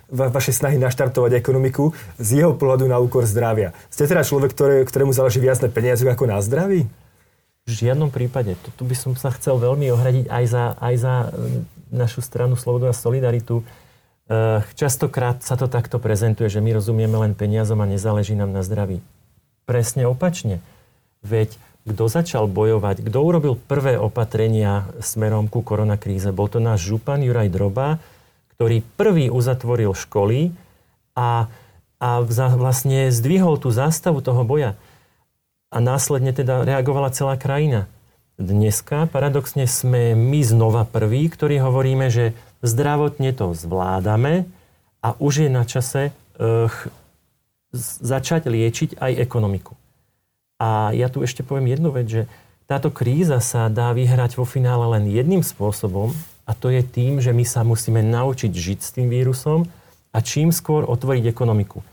va, 0.08 0.32
vašej 0.32 0.64
snahy 0.64 0.80
naštartovať 0.80 1.36
ekonomiku 1.36 1.92
z 2.16 2.40
jeho 2.40 2.56
pohľadu 2.56 2.88
na 2.88 3.04
úkor 3.04 3.28
zdravia. 3.28 3.76
Ste 3.92 4.08
teda 4.08 4.24
človek, 4.24 4.56
ktoré, 4.56 4.76
ktorému 4.88 5.12
záleží 5.12 5.44
viac 5.44 5.60
na 5.60 5.68
peniazoch 5.68 6.08
ako 6.08 6.24
na 6.24 6.40
zdraví? 6.40 6.88
V 7.68 7.72
žiadnom 7.72 8.08
prípade. 8.08 8.56
Tu 8.56 8.84
by 8.88 8.96
som 8.96 9.12
sa 9.20 9.28
chcel 9.36 9.60
veľmi 9.60 9.92
ohradiť 9.92 10.32
aj 10.32 10.44
za, 10.48 10.64
aj 10.80 10.96
za 11.00 11.14
našu 11.92 12.24
stranu 12.24 12.56
Slobodu 12.56 12.92
a 12.92 12.96
Solidaritu. 12.96 13.64
Častokrát 14.76 15.40
sa 15.44 15.56
to 15.56 15.72
takto 15.72 15.96
prezentuje, 15.96 16.52
že 16.52 16.60
my 16.60 16.76
rozumieme 16.76 17.16
len 17.16 17.32
peniazom 17.32 17.80
a 17.80 17.88
nezáleží 17.88 18.36
nám 18.36 18.52
na 18.52 18.68
zdraví. 18.68 19.00
Presne 19.64 20.04
opačne 20.04 20.60
Veď 21.24 21.56
kto 21.84 22.08
začal 22.08 22.48
bojovať, 22.48 23.04
kto 23.04 23.20
urobil 23.20 23.60
prvé 23.60 24.00
opatrenia 24.00 24.88
smerom 25.04 25.52
ku 25.52 25.60
koronakríze, 25.60 26.32
bol 26.32 26.48
to 26.48 26.64
náš 26.64 26.88
župan 26.88 27.20
Juraj 27.20 27.52
Droba, 27.52 28.00
ktorý 28.56 28.80
prvý 28.96 29.28
uzatvoril 29.28 29.92
školy 29.92 30.56
a, 31.20 31.52
a 32.00 32.10
vlastne 32.56 33.12
zdvihol 33.12 33.60
tú 33.60 33.76
zástavu 33.76 34.24
toho 34.24 34.48
boja. 34.48 34.80
A 35.74 35.84
následne 35.84 36.32
teda 36.32 36.64
reagovala 36.64 37.12
celá 37.12 37.36
krajina. 37.36 37.92
Dneska 38.40 39.12
paradoxne 39.12 39.68
sme 39.68 40.16
my 40.16 40.40
znova 40.40 40.88
prví, 40.88 41.28
ktorí 41.28 41.60
hovoríme, 41.60 42.08
že 42.08 42.32
zdravotne 42.64 43.36
to 43.36 43.52
zvládame 43.52 44.48
a 45.04 45.20
už 45.20 45.46
je 45.46 45.50
na 45.52 45.68
čase 45.68 46.16
uh, 46.16 46.72
začať 48.00 48.48
liečiť 48.48 48.98
aj 49.04 49.12
ekonomiku. 49.20 49.76
A 50.62 50.94
ja 50.94 51.10
tu 51.10 51.26
ešte 51.26 51.42
poviem 51.42 51.74
jednu 51.74 51.90
vec, 51.94 52.08
že 52.08 52.24
táto 52.70 52.90
kríza 52.90 53.44
sa 53.44 53.68
dá 53.68 53.92
vyhrať 53.92 54.40
vo 54.40 54.48
finále 54.48 54.88
len 54.98 55.12
jedným 55.12 55.44
spôsobom 55.44 56.16
a 56.48 56.52
to 56.56 56.72
je 56.72 56.84
tým, 56.84 57.20
že 57.20 57.36
my 57.36 57.44
sa 57.44 57.64
musíme 57.64 58.00
naučiť 58.00 58.52
žiť 58.52 58.80
s 58.80 58.90
tým 58.96 59.08
vírusom 59.12 59.68
a 60.14 60.18
čím 60.24 60.52
skôr 60.56 60.88
otvoriť 60.88 61.28
ekonomiku. 61.28 61.84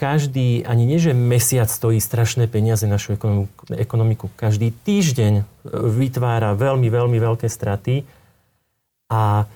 Každý, 0.00 0.64
ani 0.64 0.88
nie 0.88 0.96
že 0.96 1.12
mesiac 1.12 1.68
stojí 1.68 2.00
strašné 2.00 2.48
peniaze 2.48 2.88
našu 2.88 3.20
ekonomiku, 3.68 4.32
každý 4.32 4.72
týždeň 4.72 5.32
e, 5.36 5.44
vytvára 5.92 6.56
veľmi, 6.56 6.88
veľmi 6.88 7.18
veľké 7.20 7.52
straty 7.52 8.08
a 9.12 9.44
e, 9.44 9.46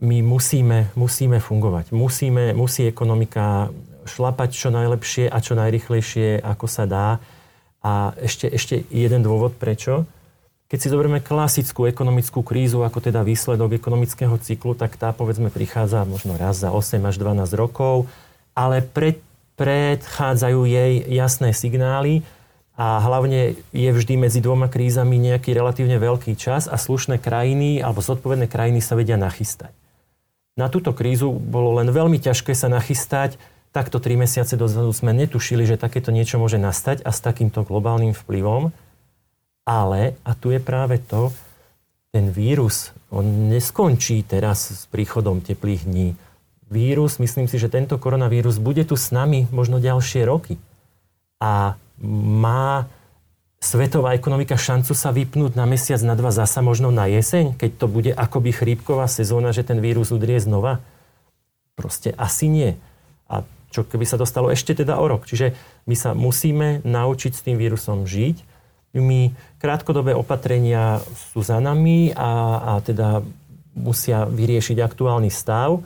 my 0.00 0.18
musíme, 0.26 0.90
musíme 0.98 1.38
fungovať. 1.38 1.94
Musíme, 1.94 2.50
musí 2.56 2.88
ekonomika 2.88 3.70
šlapať 4.10 4.50
čo 4.50 4.68
najlepšie 4.74 5.30
a 5.30 5.38
čo 5.38 5.54
najrychlejšie, 5.54 6.42
ako 6.42 6.66
sa 6.66 6.84
dá. 6.90 7.08
A 7.80 8.12
ešte, 8.18 8.50
ešte 8.50 8.82
jeden 8.90 9.22
dôvod, 9.22 9.54
prečo. 9.56 10.04
Keď 10.70 10.78
si 10.78 10.90
zoberieme 10.90 11.18
klasickú 11.18 11.86
ekonomickú 11.90 12.46
krízu 12.46 12.86
ako 12.86 13.02
teda 13.02 13.26
výsledok 13.26 13.74
ekonomického 13.74 14.38
cyklu, 14.38 14.78
tak 14.78 14.94
tá 14.94 15.10
povedzme 15.10 15.50
prichádza 15.50 16.06
možno 16.06 16.38
raz 16.38 16.62
za 16.62 16.70
8 16.70 17.02
až 17.10 17.18
12 17.18 17.58
rokov, 17.58 18.06
ale 18.54 18.78
pred, 18.78 19.18
predchádzajú 19.58 20.60
jej 20.70 21.02
jasné 21.10 21.50
signály 21.50 22.22
a 22.80 22.96
hlavne 23.02 23.60
je 23.76 23.90
vždy 23.92 24.14
medzi 24.16 24.40
dvoma 24.40 24.72
krízami 24.72 25.20
nejaký 25.20 25.52
relatívne 25.52 26.00
veľký 26.00 26.32
čas 26.38 26.64
a 26.64 26.80
slušné 26.80 27.20
krajiny 27.20 27.84
alebo 27.84 28.00
zodpovedné 28.00 28.48
krajiny 28.48 28.80
sa 28.80 28.96
vedia 28.96 29.20
nachystať. 29.20 29.74
Na 30.56 30.72
túto 30.72 30.96
krízu 30.96 31.28
bolo 31.28 31.76
len 31.76 31.92
veľmi 31.92 32.16
ťažké 32.16 32.56
sa 32.56 32.72
nachystať, 32.72 33.36
takto 33.70 34.02
tri 34.02 34.18
mesiace 34.18 34.58
dozadu 34.58 34.90
sme 34.90 35.14
netušili, 35.14 35.66
že 35.66 35.80
takéto 35.80 36.10
niečo 36.10 36.42
môže 36.42 36.58
nastať 36.58 37.06
a 37.06 37.10
s 37.14 37.22
takýmto 37.22 37.62
globálnym 37.62 38.14
vplyvom. 38.14 38.74
Ale, 39.66 40.18
a 40.26 40.30
tu 40.34 40.50
je 40.50 40.58
práve 40.58 40.98
to, 40.98 41.30
ten 42.10 42.34
vírus, 42.34 42.90
on 43.14 43.46
neskončí 43.46 44.26
teraz 44.26 44.74
s 44.74 44.82
príchodom 44.90 45.38
teplých 45.38 45.86
dní. 45.86 46.18
Vírus, 46.70 47.22
myslím 47.22 47.46
si, 47.46 47.58
že 47.58 47.70
tento 47.70 47.98
koronavírus 47.98 48.58
bude 48.58 48.82
tu 48.82 48.98
s 48.98 49.14
nami 49.14 49.46
možno 49.54 49.78
ďalšie 49.78 50.26
roky. 50.26 50.58
A 51.38 51.78
má 52.02 52.90
svetová 53.62 54.16
ekonomika 54.16 54.56
šancu 54.58 54.96
sa 54.96 55.14
vypnúť 55.14 55.54
na 55.54 55.68
mesiac, 55.68 56.00
na 56.02 56.16
dva, 56.18 56.32
zasa 56.34 56.64
možno 56.64 56.90
na 56.90 57.06
jeseň, 57.06 57.54
keď 57.54 57.70
to 57.76 57.86
bude 57.86 58.10
akoby 58.10 58.50
chrípková 58.50 59.06
sezóna, 59.06 59.52
že 59.54 59.62
ten 59.62 59.78
vírus 59.78 60.10
udrie 60.10 60.40
znova? 60.40 60.82
Proste 61.78 62.10
asi 62.16 62.48
nie. 62.50 62.70
A 63.30 63.46
čo 63.70 63.86
keby 63.86 64.04
sa 64.04 64.18
dostalo 64.18 64.50
ešte 64.50 64.74
teda 64.74 64.98
o 64.98 65.06
rok. 65.06 65.24
Čiže 65.24 65.54
my 65.86 65.94
sa 65.94 66.10
musíme 66.12 66.82
naučiť 66.82 67.32
s 67.32 67.44
tým 67.46 67.56
vírusom 67.56 68.04
žiť. 68.04 68.42
My 68.98 69.30
krátkodobé 69.62 70.18
opatrenia 70.18 70.98
sú 71.30 71.46
za 71.46 71.62
nami 71.62 72.10
a, 72.10 72.30
a 72.58 72.72
teda 72.82 73.22
musia 73.78 74.26
vyriešiť 74.26 74.82
aktuálny 74.82 75.30
stav 75.30 75.78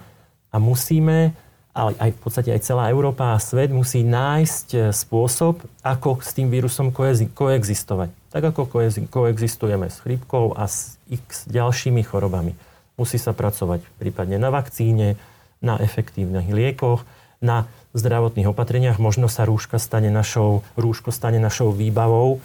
a 0.49 0.57
musíme 0.57 1.37
ale 1.75 1.99
aj 1.99 2.11
v 2.15 2.19
podstate 2.23 2.51
aj 2.55 2.63
celá 2.63 2.87
Európa 2.95 3.35
a 3.35 3.43
svet 3.43 3.75
musí 3.75 4.07
nájsť 4.07 4.69
e, 4.71 4.79
spôsob, 4.95 5.59
ako 5.83 6.23
s 6.23 6.31
tým 6.31 6.47
vírusom 6.47 6.95
koexistovať. 7.35 8.15
Tak 8.31 8.55
ako 8.55 8.71
koexistujeme 9.11 9.91
s 9.91 9.99
chrípkou 10.07 10.55
a 10.55 10.71
s 10.71 11.03
x 11.11 11.51
ďalšími 11.51 12.07
chorobami. 12.07 12.55
Musí 12.95 13.19
sa 13.19 13.35
pracovať 13.35 13.83
prípadne 13.99 14.39
na 14.39 14.55
vakcíne, 14.55 15.19
na 15.59 15.75
efektívnych 15.83 16.47
liekoch, 16.47 17.03
na 17.45 17.69
zdravotných 17.93 18.49
opatreniach. 18.49 18.97
Možno 18.97 19.29
sa 19.29 19.45
rúška 19.45 19.77
stane 19.77 20.09
našou, 20.09 20.65
rúško 20.81 21.13
stane 21.13 21.37
našou 21.37 21.71
výbavou 21.71 22.41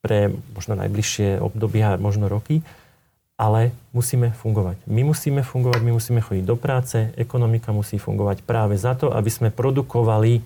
pre 0.00 0.32
možno 0.56 0.74
najbližšie 0.74 1.38
obdobia, 1.38 2.00
možno 2.00 2.26
roky 2.26 2.64
ale 3.42 3.74
musíme 3.90 4.30
fungovať. 4.30 4.78
My 4.86 5.02
musíme 5.02 5.42
fungovať, 5.42 5.80
my 5.82 5.92
musíme 5.98 6.20
chodiť 6.22 6.44
do 6.46 6.54
práce, 6.54 7.10
ekonomika 7.18 7.74
musí 7.74 7.98
fungovať 7.98 8.46
práve 8.46 8.78
za 8.78 8.94
to, 8.94 9.10
aby 9.10 9.30
sme 9.34 9.50
produkovali 9.50 10.38
e, 10.38 10.42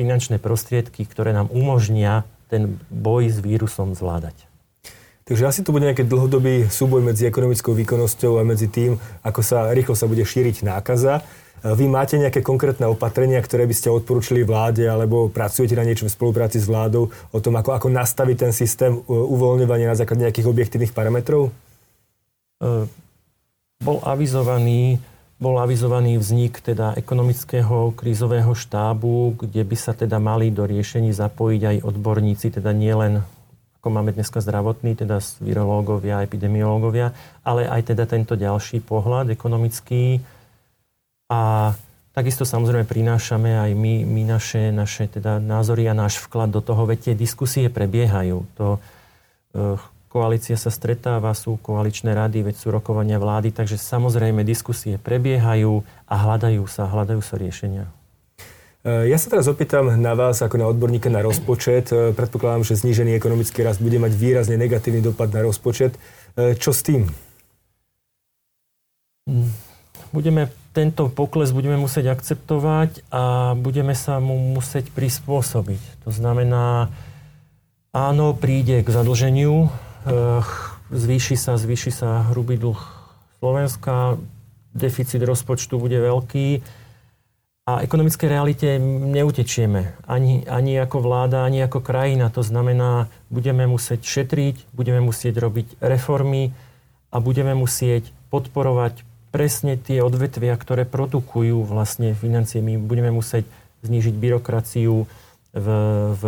finančné 0.00 0.40
prostriedky, 0.40 1.04
ktoré 1.04 1.36
nám 1.36 1.52
umožnia 1.52 2.24
ten 2.48 2.80
boj 2.88 3.28
s 3.28 3.38
vírusom 3.44 3.92
zvládať. 3.92 4.49
Takže 5.30 5.46
asi 5.46 5.62
to 5.62 5.70
bude 5.70 5.86
nejaký 5.86 6.10
dlhodobý 6.10 6.66
súboj 6.66 7.06
medzi 7.06 7.22
ekonomickou 7.22 7.70
výkonnosťou 7.70 8.42
a 8.42 8.42
medzi 8.42 8.66
tým, 8.66 8.98
ako 9.22 9.46
sa 9.46 9.70
rýchlo 9.70 9.94
sa 9.94 10.10
bude 10.10 10.26
šíriť 10.26 10.66
nákaza. 10.66 11.22
Vy 11.62 11.86
máte 11.86 12.18
nejaké 12.18 12.42
konkrétne 12.42 12.90
opatrenia, 12.90 13.38
ktoré 13.38 13.62
by 13.62 13.74
ste 13.76 13.94
odporúčili 13.94 14.42
vláde, 14.42 14.90
alebo 14.90 15.30
pracujete 15.30 15.78
na 15.78 15.86
niečom 15.86 16.10
v 16.10 16.16
spolupráci 16.18 16.58
s 16.58 16.66
vládou 16.66 17.14
o 17.14 17.38
tom, 17.38 17.54
ako, 17.54 17.78
ako 17.78 17.88
nastaviť 17.94 18.36
ten 18.42 18.50
systém 18.50 18.90
e, 18.90 18.98
uvoľňovania 19.06 19.94
na 19.94 19.98
základe 20.00 20.26
nejakých 20.26 20.50
objektívnych 20.50 20.96
parametrov? 20.96 21.54
E, 22.58 22.90
bol 23.86 24.02
avizovaný, 24.02 24.98
bol 25.38 25.62
avizovaný 25.62 26.18
vznik 26.18 26.58
teda 26.58 26.98
ekonomického 26.98 27.94
krízového 27.94 28.50
štábu, 28.50 29.46
kde 29.46 29.62
by 29.62 29.76
sa 29.78 29.94
teda 29.94 30.18
mali 30.18 30.50
do 30.50 30.66
riešení 30.66 31.14
zapojiť 31.14 31.62
aj 31.70 31.76
odborníci, 31.86 32.56
teda 32.56 32.74
nie 32.74 32.96
len 32.98 33.22
ako 33.80 33.88
máme 33.88 34.12
dneska 34.12 34.44
zdravotný, 34.44 34.92
teda 34.92 35.24
virológovia, 35.40 36.20
epidemiológovia, 36.20 37.16
ale 37.40 37.64
aj 37.64 37.96
teda 37.96 38.04
tento 38.04 38.36
ďalší 38.36 38.84
pohľad 38.84 39.32
ekonomický. 39.32 40.20
A 41.32 41.72
takisto 42.12 42.44
samozrejme 42.44 42.84
prinášame 42.84 43.56
aj 43.56 43.70
my, 43.72 44.04
my 44.04 44.22
naše, 44.28 44.68
naše 44.68 45.08
teda 45.08 45.40
názory 45.40 45.88
a 45.88 45.96
náš 45.96 46.20
vklad 46.20 46.52
do 46.52 46.60
toho, 46.60 46.84
veď 46.84 47.10
tie 47.10 47.14
diskusie 47.16 47.72
prebiehajú. 47.72 48.44
To, 48.60 48.76
e, 49.56 49.80
Koalícia 50.10 50.58
sa 50.58 50.74
stretáva, 50.74 51.30
sú 51.38 51.54
koaličné 51.62 52.10
rady, 52.10 52.42
veď 52.42 52.58
sú 52.58 52.74
rokovania 52.74 53.22
vlády, 53.22 53.54
takže 53.54 53.78
samozrejme 53.78 54.42
diskusie 54.42 54.98
prebiehajú 54.98 55.86
a 56.10 56.14
hľadajú 56.18 56.66
sa, 56.66 56.90
hľadajú 56.90 57.22
sa 57.22 57.38
riešenia. 57.38 57.86
E, 58.84 59.12
ja 59.12 59.18
sa 59.20 59.28
teraz 59.28 59.46
opýtam 59.46 59.88
na 60.00 60.12
vás 60.16 60.40
ako 60.40 60.56
na 60.56 60.66
odborníka 60.68 61.12
na 61.12 61.20
rozpočet. 61.20 61.92
E, 61.92 62.16
predpokladám, 62.16 62.64
že 62.64 62.80
znížený 62.80 63.16
ekonomický 63.16 63.64
rast 63.64 63.82
bude 63.82 64.00
mať 64.00 64.12
výrazne 64.16 64.56
negatívny 64.56 65.04
dopad 65.04 65.30
na 65.32 65.44
rozpočet. 65.44 65.96
E, 66.36 66.56
čo 66.56 66.70
s 66.70 66.80
tým? 66.84 67.08
Budeme, 70.10 70.50
tento 70.74 71.06
pokles 71.06 71.54
budeme 71.54 71.78
musieť 71.78 72.10
akceptovať 72.10 73.06
a 73.14 73.54
budeme 73.54 73.94
sa 73.94 74.18
mu 74.18 74.34
musieť 74.58 74.90
prispôsobiť. 74.90 76.02
To 76.02 76.10
znamená, 76.10 76.90
áno, 77.94 78.34
príde 78.34 78.82
k 78.82 78.88
zadlženiu, 78.90 79.70
Eh, 80.00 80.44
zvýši 80.88 81.36
sa, 81.36 81.60
zvýši 81.60 81.92
sa 81.92 82.32
hrubý 82.32 82.56
dlh 82.56 82.80
Slovenska, 83.36 84.16
deficit 84.72 85.20
rozpočtu 85.20 85.76
bude 85.76 86.00
veľký 86.00 86.64
a 87.70 87.82
ekonomické 87.86 88.26
realite 88.26 88.82
neutečieme. 88.82 89.94
Ani, 90.10 90.42
ani 90.50 90.74
ako 90.82 90.98
vláda, 91.06 91.46
ani 91.46 91.62
ako 91.62 91.78
krajina. 91.78 92.26
To 92.34 92.42
znamená, 92.42 93.06
budeme 93.30 93.70
musieť 93.70 94.02
šetriť, 94.02 94.74
budeme 94.74 94.98
musieť 94.98 95.38
robiť 95.38 95.78
reformy 95.78 96.50
a 97.14 97.22
budeme 97.22 97.54
musieť 97.54 98.10
podporovať 98.34 99.06
presne 99.30 99.78
tie 99.78 100.02
odvetvia, 100.02 100.58
ktoré 100.58 100.82
produkujú 100.82 101.62
vlastne 101.62 102.18
financie. 102.18 102.58
My 102.58 102.74
budeme 102.74 103.14
musieť 103.14 103.46
znížiť 103.86 104.14
byrokraciu 104.18 105.06
v, 105.54 105.66
v 106.18 106.22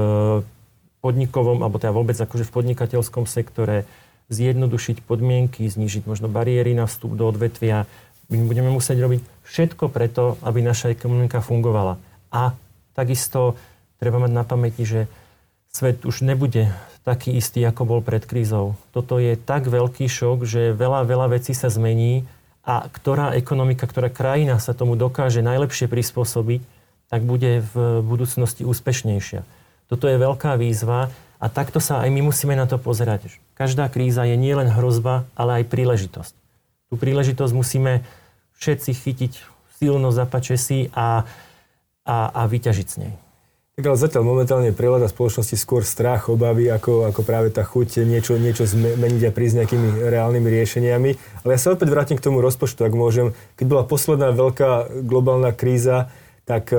podnikovom, 1.02 1.66
alebo 1.66 1.82
teda 1.82 1.90
vôbec 1.90 2.14
akože 2.14 2.46
v 2.46 2.54
podnikateľskom 2.54 3.26
sektore, 3.26 3.84
zjednodušiť 4.30 5.02
podmienky, 5.04 5.66
znížiť 5.66 6.06
možno 6.08 6.30
bariéry 6.30 6.72
na 6.72 6.86
vstup 6.86 7.18
do 7.18 7.28
odvetvia. 7.28 7.84
My 8.30 8.44
budeme 8.46 8.70
musieť 8.70 8.98
robiť 9.02 9.20
všetko 9.46 9.90
preto, 9.90 10.36
aby 10.44 10.62
naša 10.62 10.94
ekonomika 10.94 11.42
fungovala. 11.42 11.98
A 12.32 12.54
takisto 12.94 13.58
treba 13.98 14.22
mať 14.22 14.32
na 14.32 14.44
pamäti, 14.46 14.86
že 14.86 15.10
svet 15.72 16.04
už 16.04 16.22
nebude 16.22 16.70
taký 17.02 17.34
istý, 17.34 17.66
ako 17.66 17.82
bol 17.88 18.00
pred 18.04 18.22
krízou. 18.22 18.78
Toto 18.94 19.18
je 19.18 19.34
tak 19.34 19.66
veľký 19.66 20.06
šok, 20.06 20.46
že 20.46 20.76
veľa, 20.76 21.02
veľa 21.02 21.34
vecí 21.34 21.50
sa 21.52 21.66
zmení 21.66 22.22
a 22.62 22.86
ktorá 22.86 23.34
ekonomika, 23.34 23.90
ktorá 23.90 24.06
krajina 24.06 24.62
sa 24.62 24.70
tomu 24.70 24.94
dokáže 24.94 25.42
najlepšie 25.42 25.90
prispôsobiť, 25.90 26.62
tak 27.10 27.26
bude 27.26 27.66
v 27.74 28.00
budúcnosti 28.06 28.62
úspešnejšia. 28.62 29.42
Toto 29.90 30.06
je 30.06 30.16
veľká 30.16 30.56
výzva 30.56 31.10
a 31.42 31.46
takto 31.50 31.82
sa 31.82 32.00
aj 32.06 32.08
my 32.14 32.22
musíme 32.22 32.54
na 32.54 32.70
to 32.70 32.78
pozerať. 32.78 33.34
Každá 33.58 33.90
kríza 33.90 34.22
je 34.24 34.38
nielen 34.38 34.70
hrozba, 34.70 35.26
ale 35.34 35.60
aj 35.60 35.70
príležitosť. 35.74 36.41
Tú 36.92 37.00
príležitosť 37.00 37.56
musíme 37.56 38.04
všetci 38.60 38.90
chytiť 38.92 39.32
silno 39.80 40.12
za 40.12 40.28
pačesy 40.28 40.92
a, 40.92 41.24
a, 42.04 42.16
a 42.28 42.42
vyťažiť 42.44 42.86
s 42.86 42.96
nej. 43.00 43.16
Tak 43.72 43.88
ale 43.88 43.96
zatiaľ 43.96 44.28
momentálne 44.28 44.76
prevláda 44.76 45.08
spoločnosti 45.08 45.56
skôr 45.56 45.80
strach, 45.80 46.28
obavy, 46.28 46.68
ako, 46.68 47.08
ako 47.08 47.24
práve 47.24 47.48
tá 47.48 47.64
chuť 47.64 48.04
niečo, 48.04 48.36
niečo 48.36 48.68
zmeniť 48.68 49.22
a 49.24 49.32
prísť 49.32 49.64
nejakými 49.64 50.12
reálnymi 50.12 50.48
riešeniami. 50.52 51.10
Ale 51.40 51.56
ja 51.56 51.60
sa 51.64 51.72
opäť 51.72 51.88
vrátim 51.88 52.20
k 52.20 52.26
tomu 52.28 52.44
rozpočtu, 52.44 52.84
ak 52.84 52.92
môžem. 52.92 53.32
Keď 53.56 53.66
bola 53.72 53.88
posledná 53.88 54.28
veľká 54.28 55.00
globálna 55.08 55.56
kríza, 55.56 56.12
tak 56.44 56.68
e, 56.68 56.76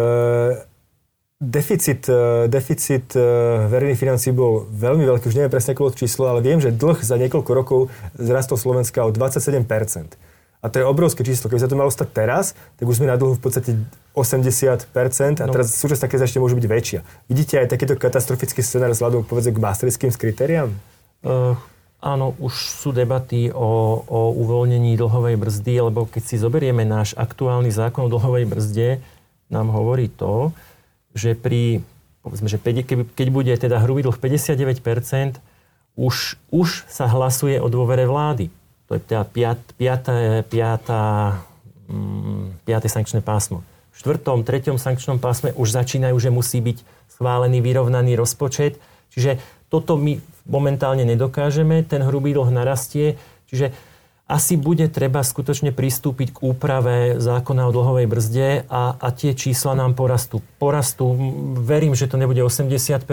Deficit, 1.43 2.07
e, 2.07 2.47
deficit 2.47 3.19
e, 3.19 3.19
verejných 3.67 3.99
financí 3.99 4.31
bol 4.31 4.63
veľmi 4.71 5.03
veľký, 5.03 5.27
už 5.27 5.35
neviem 5.35 5.51
presne 5.51 5.75
akolo 5.75 5.91
číslo, 5.91 6.31
ale 6.31 6.39
viem, 6.39 6.63
že 6.63 6.71
dlh 6.71 7.03
za 7.03 7.19
niekoľko 7.19 7.51
rokov 7.51 7.79
zrastol 8.15 8.55
Slovenska 8.55 9.03
o 9.03 9.11
27%. 9.11 9.67
A 10.63 10.71
to 10.71 10.79
je 10.79 10.87
obrovské 10.87 11.27
číslo. 11.27 11.51
Keby 11.51 11.59
sa 11.59 11.67
to 11.67 11.75
malo 11.75 11.91
stať 11.91 12.15
teraz, 12.15 12.55
tak 12.79 12.87
už 12.87 13.03
sme 13.03 13.11
na 13.11 13.19
dlhu 13.19 13.35
v 13.35 13.43
podstate 13.43 13.75
80% 14.15 15.43
a 15.43 15.45
no. 15.45 15.51
teraz 15.51 15.75
súčasná 15.75 16.07
kríza 16.07 16.23
ešte 16.23 16.39
môže 16.39 16.55
byť 16.55 16.65
väčšia. 16.71 16.99
Vidíte 17.27 17.59
aj 17.59 17.67
takýto 17.67 17.99
katastrofický 17.99 18.63
scenár 18.63 18.95
vzhľadom 18.95 19.27
povedzme 19.27 19.51
k 19.51 19.59
maastrichtským 19.59 20.15
kritériám? 20.15 20.71
Uh, 21.19 21.59
áno, 21.99 22.31
už 22.39 22.55
sú 22.71 22.95
debaty 22.95 23.51
o, 23.51 23.99
o 24.07 24.19
uvoľnení 24.39 24.95
dlhovej 24.95 25.35
brzdy, 25.35 25.83
lebo 25.91 26.07
keď 26.07 26.23
si 26.23 26.39
zoberieme 26.39 26.87
náš 26.87 27.11
aktuálny 27.19 27.67
zákon 27.67 28.07
o 28.07 28.13
dlhovej 28.15 28.47
brzde, 28.47 29.03
nám 29.51 29.67
hovorí 29.67 30.07
to, 30.07 30.55
že 31.13 31.37
pri, 31.37 31.85
povedzme, 32.25 32.49
že 32.49 32.57
keď 32.59 33.27
bude 33.29 33.53
teda 33.53 33.81
hrubý 33.81 34.05
dlh 34.05 34.17
59%, 34.17 35.41
už, 35.93 36.41
už 36.49 36.69
sa 36.89 37.05
hlasuje 37.05 37.61
o 37.61 37.69
dôvere 37.69 38.09
vlády. 38.09 38.49
To 38.89 38.97
je 38.97 39.01
teda 39.01 39.23
piat, 39.29 39.61
piaté, 39.77 40.41
piatá, 40.45 41.37
mm, 41.85 42.65
piaté 42.65 42.89
sankčné 42.89 43.21
pásmo. 43.21 43.61
V 43.93 44.01
štvrtom, 44.01 44.41
treťom 44.41 44.81
sankčnom 44.81 45.21
pásme 45.21 45.53
už 45.53 45.69
začínajú, 45.69 46.17
že 46.17 46.33
musí 46.33 46.59
byť 46.65 46.81
schválený 47.13 47.61
vyrovnaný 47.61 48.17
rozpočet. 48.17 48.81
Čiže 49.13 49.37
toto 49.69 50.01
my 50.01 50.17
momentálne 50.49 51.05
nedokážeme, 51.05 51.85
ten 51.85 52.01
hrubý 52.01 52.33
dlh 52.33 52.49
narastie. 52.49 53.21
Čiže 53.53 53.69
asi 54.23 54.55
bude 54.55 54.87
treba 54.87 55.19
skutočne 55.19 55.75
pristúpiť 55.75 56.31
k 56.31 56.39
úprave 56.41 57.19
zákona 57.19 57.67
o 57.67 57.75
dlhovej 57.75 58.07
brzde 58.07 58.47
a, 58.71 58.95
a 58.95 59.07
tie 59.11 59.35
čísla 59.35 59.75
nám 59.75 59.99
porastú. 59.99 60.39
Porastú, 60.57 61.11
verím, 61.59 61.91
že 61.91 62.07
to 62.07 62.15
nebude 62.15 62.39
80%, 62.39 63.03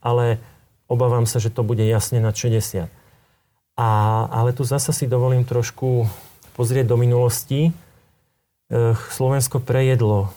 ale 0.00 0.40
obávam 0.88 1.28
sa, 1.28 1.36
že 1.36 1.52
to 1.52 1.60
bude 1.60 1.84
jasne 1.84 2.18
nad 2.18 2.32
60%. 2.32 2.88
A, 3.72 3.88
ale 4.28 4.52
tu 4.52 4.68
zasa 4.68 4.92
si 4.92 5.08
dovolím 5.08 5.48
trošku 5.48 6.04
pozrieť 6.52 6.92
do 6.92 7.00
minulosti. 7.00 7.72
Slovensko 9.16 9.64
prejedlo 9.64 10.32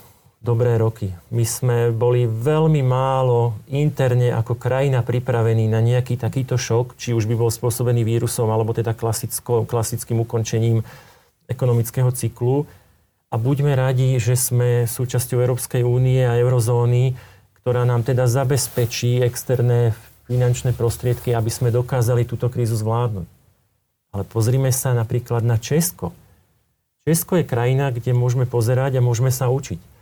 dobré 0.46 0.78
roky. 0.78 1.10
My 1.34 1.42
sme 1.42 1.90
boli 1.90 2.30
veľmi 2.30 2.86
málo 2.86 3.58
interne 3.66 4.30
ako 4.30 4.54
krajina 4.54 5.02
pripravení 5.02 5.66
na 5.66 5.82
nejaký 5.82 6.22
takýto 6.22 6.62
šok, 6.62 6.94
či 7.02 7.18
už 7.18 7.26
by 7.26 7.34
bol 7.34 7.50
spôsobený 7.50 8.06
vírusom, 8.06 8.54
alebo 8.54 8.70
teda 8.70 8.94
klasickým 9.66 10.22
ukončením 10.22 10.86
ekonomického 11.50 12.14
cyklu. 12.14 12.70
A 13.34 13.42
buďme 13.42 13.74
radi, 13.74 14.22
že 14.22 14.38
sme 14.38 14.86
súčasťou 14.86 15.42
Európskej 15.42 15.82
únie 15.82 16.22
a 16.22 16.38
eurozóny, 16.38 17.18
ktorá 17.66 17.82
nám 17.82 18.06
teda 18.06 18.30
zabezpečí 18.30 19.26
externé 19.26 19.98
finančné 20.30 20.78
prostriedky, 20.78 21.34
aby 21.34 21.50
sme 21.50 21.74
dokázali 21.74 22.30
túto 22.30 22.54
krízu 22.54 22.78
zvládnuť. 22.78 23.26
Ale 24.14 24.24
pozrime 24.30 24.70
sa 24.70 24.94
napríklad 24.94 25.42
na 25.42 25.58
Česko. 25.58 26.14
Česko 27.10 27.42
je 27.42 27.50
krajina, 27.50 27.90
kde 27.90 28.14
môžeme 28.14 28.46
pozerať 28.46 29.02
a 29.02 29.06
môžeme 29.06 29.34
sa 29.34 29.50
učiť 29.50 29.95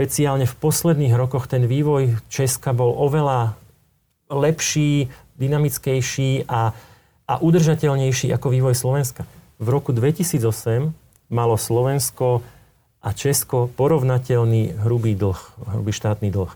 špeciálne 0.00 0.44
v 0.48 0.58
posledných 0.60 1.12
rokoch 1.16 1.48
ten 1.48 1.64
vývoj 1.64 2.20
Česka 2.32 2.72
bol 2.72 2.92
oveľa 2.96 3.56
lepší, 4.30 5.12
dynamickejší 5.40 6.48
a, 6.48 6.72
a 7.26 7.34
udržateľnejší 7.40 8.32
ako 8.32 8.46
vývoj 8.52 8.76
Slovenska. 8.76 9.24
V 9.60 9.68
roku 9.68 9.92
2008 9.92 10.92
malo 11.32 11.56
Slovensko 11.56 12.44
a 13.00 13.08
Česko 13.16 13.72
porovnateľný 13.76 14.84
hrubý 14.84 15.16
dlh, 15.16 15.40
hrubý 15.72 15.92
štátny 15.92 16.28
dlh. 16.28 16.52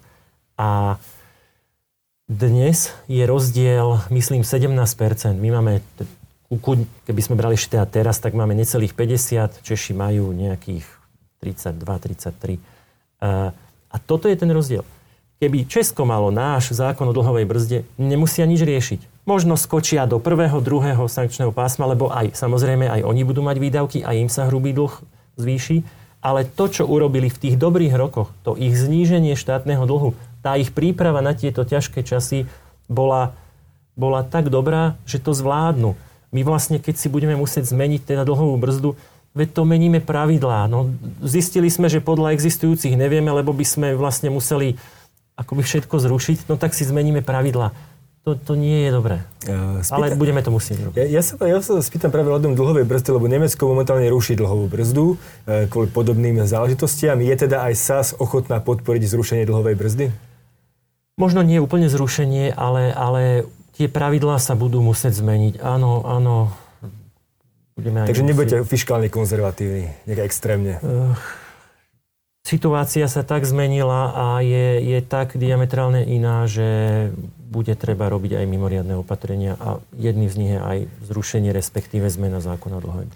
A 0.61 1.00
dnes 2.24 2.92
je 3.09 3.24
rozdiel, 3.28 4.00
myslím, 4.09 4.40
17%. 4.40 4.80
My 5.37 5.48
máme, 5.61 5.85
keby 7.04 7.20
sme 7.20 7.37
brali 7.37 7.61
ešte 7.61 7.76
teda 7.76 7.85
teraz, 7.88 8.16
tak 8.20 8.33
máme 8.33 8.57
necelých 8.57 8.96
50, 8.96 9.61
Češi 9.61 9.92
majú 9.92 10.33
nejakých 10.33 11.03
32, 11.44 11.76
33. 11.85 12.57
A 13.92 13.96
toto 14.00 14.33
je 14.33 14.37
ten 14.40 14.48
rozdiel. 14.48 14.80
Keby 15.44 15.68
Česko 15.68 16.09
malo 16.09 16.33
náš 16.33 16.72
zákon 16.72 17.04
o 17.04 17.12
dlhovej 17.12 17.44
brzde, 17.44 17.78
nemusia 18.00 18.48
nič 18.48 18.64
riešiť. 18.64 19.28
Možno 19.28 19.61
skočia 19.61 20.09
do 20.09 20.16
prvého, 20.16 20.57
druhého 20.64 21.04
sankčného 21.04 21.52
pásma, 21.52 21.85
lebo 21.85 22.09
aj, 22.09 22.33
samozrejme, 22.33 22.88
aj 22.88 23.04
oni 23.04 23.22
budú 23.28 23.44
mať 23.44 23.57
výdavky, 23.61 23.98
aj 24.00 24.16
im 24.24 24.30
sa 24.33 24.48
hrubý 24.48 24.72
dlh 24.72 24.94
zvýši. 25.37 25.85
Ale 26.24 26.48
to, 26.48 26.72
čo 26.72 26.88
urobili 26.88 27.28
v 27.28 27.37
tých 27.37 27.61
dobrých 27.61 27.92
rokoch, 28.00 28.33
to 28.40 28.57
ich 28.57 28.72
zníženie 28.72 29.37
štátneho 29.37 29.85
dlhu, 29.85 30.16
tá 30.40 30.57
ich 30.57 30.72
príprava 30.72 31.20
na 31.20 31.37
tieto 31.37 31.68
ťažké 31.68 32.00
časy 32.00 32.48
bola, 32.88 33.37
bola 33.92 34.24
tak 34.24 34.48
dobrá, 34.48 34.96
že 35.04 35.20
to 35.20 35.37
zvládnu. 35.37 35.92
My 36.33 36.40
vlastne, 36.40 36.80
keď 36.80 36.96
si 36.96 37.12
budeme 37.12 37.37
musieť 37.37 37.68
zmeniť 37.68 38.09
teda 38.09 38.24
dlhovú 38.24 38.57
brzdu, 38.57 38.96
veď 39.34 39.48
to 39.50 39.62
meníme 39.66 39.98
pravidlá. 40.00 40.70
No, 40.70 40.94
zistili 41.20 41.68
sme, 41.68 41.90
že 41.90 41.98
podľa 41.98 42.32
existujúcich 42.38 42.94
nevieme, 42.94 43.34
lebo 43.34 43.50
by 43.50 43.66
sme 43.66 43.88
vlastne 43.98 44.30
museli 44.30 44.78
akoby 45.34 45.66
všetko 45.66 45.98
zrušiť, 45.98 46.38
no 46.46 46.54
tak 46.54 46.72
si 46.72 46.86
zmeníme 46.86 47.20
pravidlá. 47.20 47.74
To, 48.24 48.32
to 48.40 48.56
nie 48.56 48.88
je 48.88 48.90
dobré. 48.94 49.20
Uh, 49.44 49.84
spýta... 49.84 50.00
Ale 50.00 50.16
budeme 50.16 50.40
to 50.40 50.48
musieť 50.48 50.80
robiť. 50.80 50.96
Ja, 50.96 51.20
ja, 51.20 51.20
sa, 51.20 51.36
ja 51.44 51.60
sa 51.60 51.76
spýtam 51.84 52.08
práve 52.08 52.32
o 52.32 52.40
dlhovej 52.40 52.88
brzdy, 52.88 53.12
lebo 53.12 53.28
Nemecko 53.28 53.68
momentálne 53.68 54.08
ruší 54.08 54.32
dlhovú 54.32 54.64
brzdu 54.64 55.20
e, 55.44 55.68
kvôli 55.68 55.92
podobným 55.92 56.40
záležitostiam. 56.40 57.20
Je 57.20 57.36
teda 57.36 57.68
aj 57.68 57.74
SAS 57.76 58.08
ochotná 58.16 58.64
podporiť 58.64 59.12
zrušenie 59.12 59.44
dlhovej 59.44 59.76
brzdy? 59.76 60.04
Možno 61.20 61.44
nie 61.44 61.60
úplne 61.60 61.92
zrušenie, 61.92 62.56
ale, 62.56 62.96
ale 62.96 63.44
tie 63.76 63.92
pravidlá 63.92 64.40
sa 64.40 64.56
budú 64.56 64.80
musieť 64.80 65.20
zmeniť. 65.20 65.60
Áno, 65.60 66.00
áno, 66.08 66.48
budeme 67.74 68.06
Takže 68.06 68.24
nebudete 68.24 68.56
fiskálne 68.64 69.10
konzervatívni, 69.10 69.90
nejak 70.06 70.20
extrémne. 70.24 70.78
Uh, 70.80 71.14
situácia 72.46 73.10
sa 73.10 73.26
tak 73.26 73.42
zmenila 73.44 74.14
a 74.14 74.26
je, 74.40 74.80
je 74.82 74.98
tak 75.02 75.34
diametrálne 75.34 76.06
iná, 76.06 76.46
že 76.46 77.10
bude 77.54 77.74
treba 77.78 78.10
robiť 78.10 78.42
aj 78.42 78.46
mimoriadne 78.50 78.94
opatrenia 78.98 79.54
a 79.58 79.78
jedným 79.94 80.30
z 80.30 80.37
nich 80.38 80.52
je 80.54 80.60
aj 80.60 80.78
zrušenie, 81.06 81.50
respektíve 81.54 82.06
zmena 82.10 82.42
zákona 82.42 82.78
o 82.78 82.84
dlhovej 82.84 83.06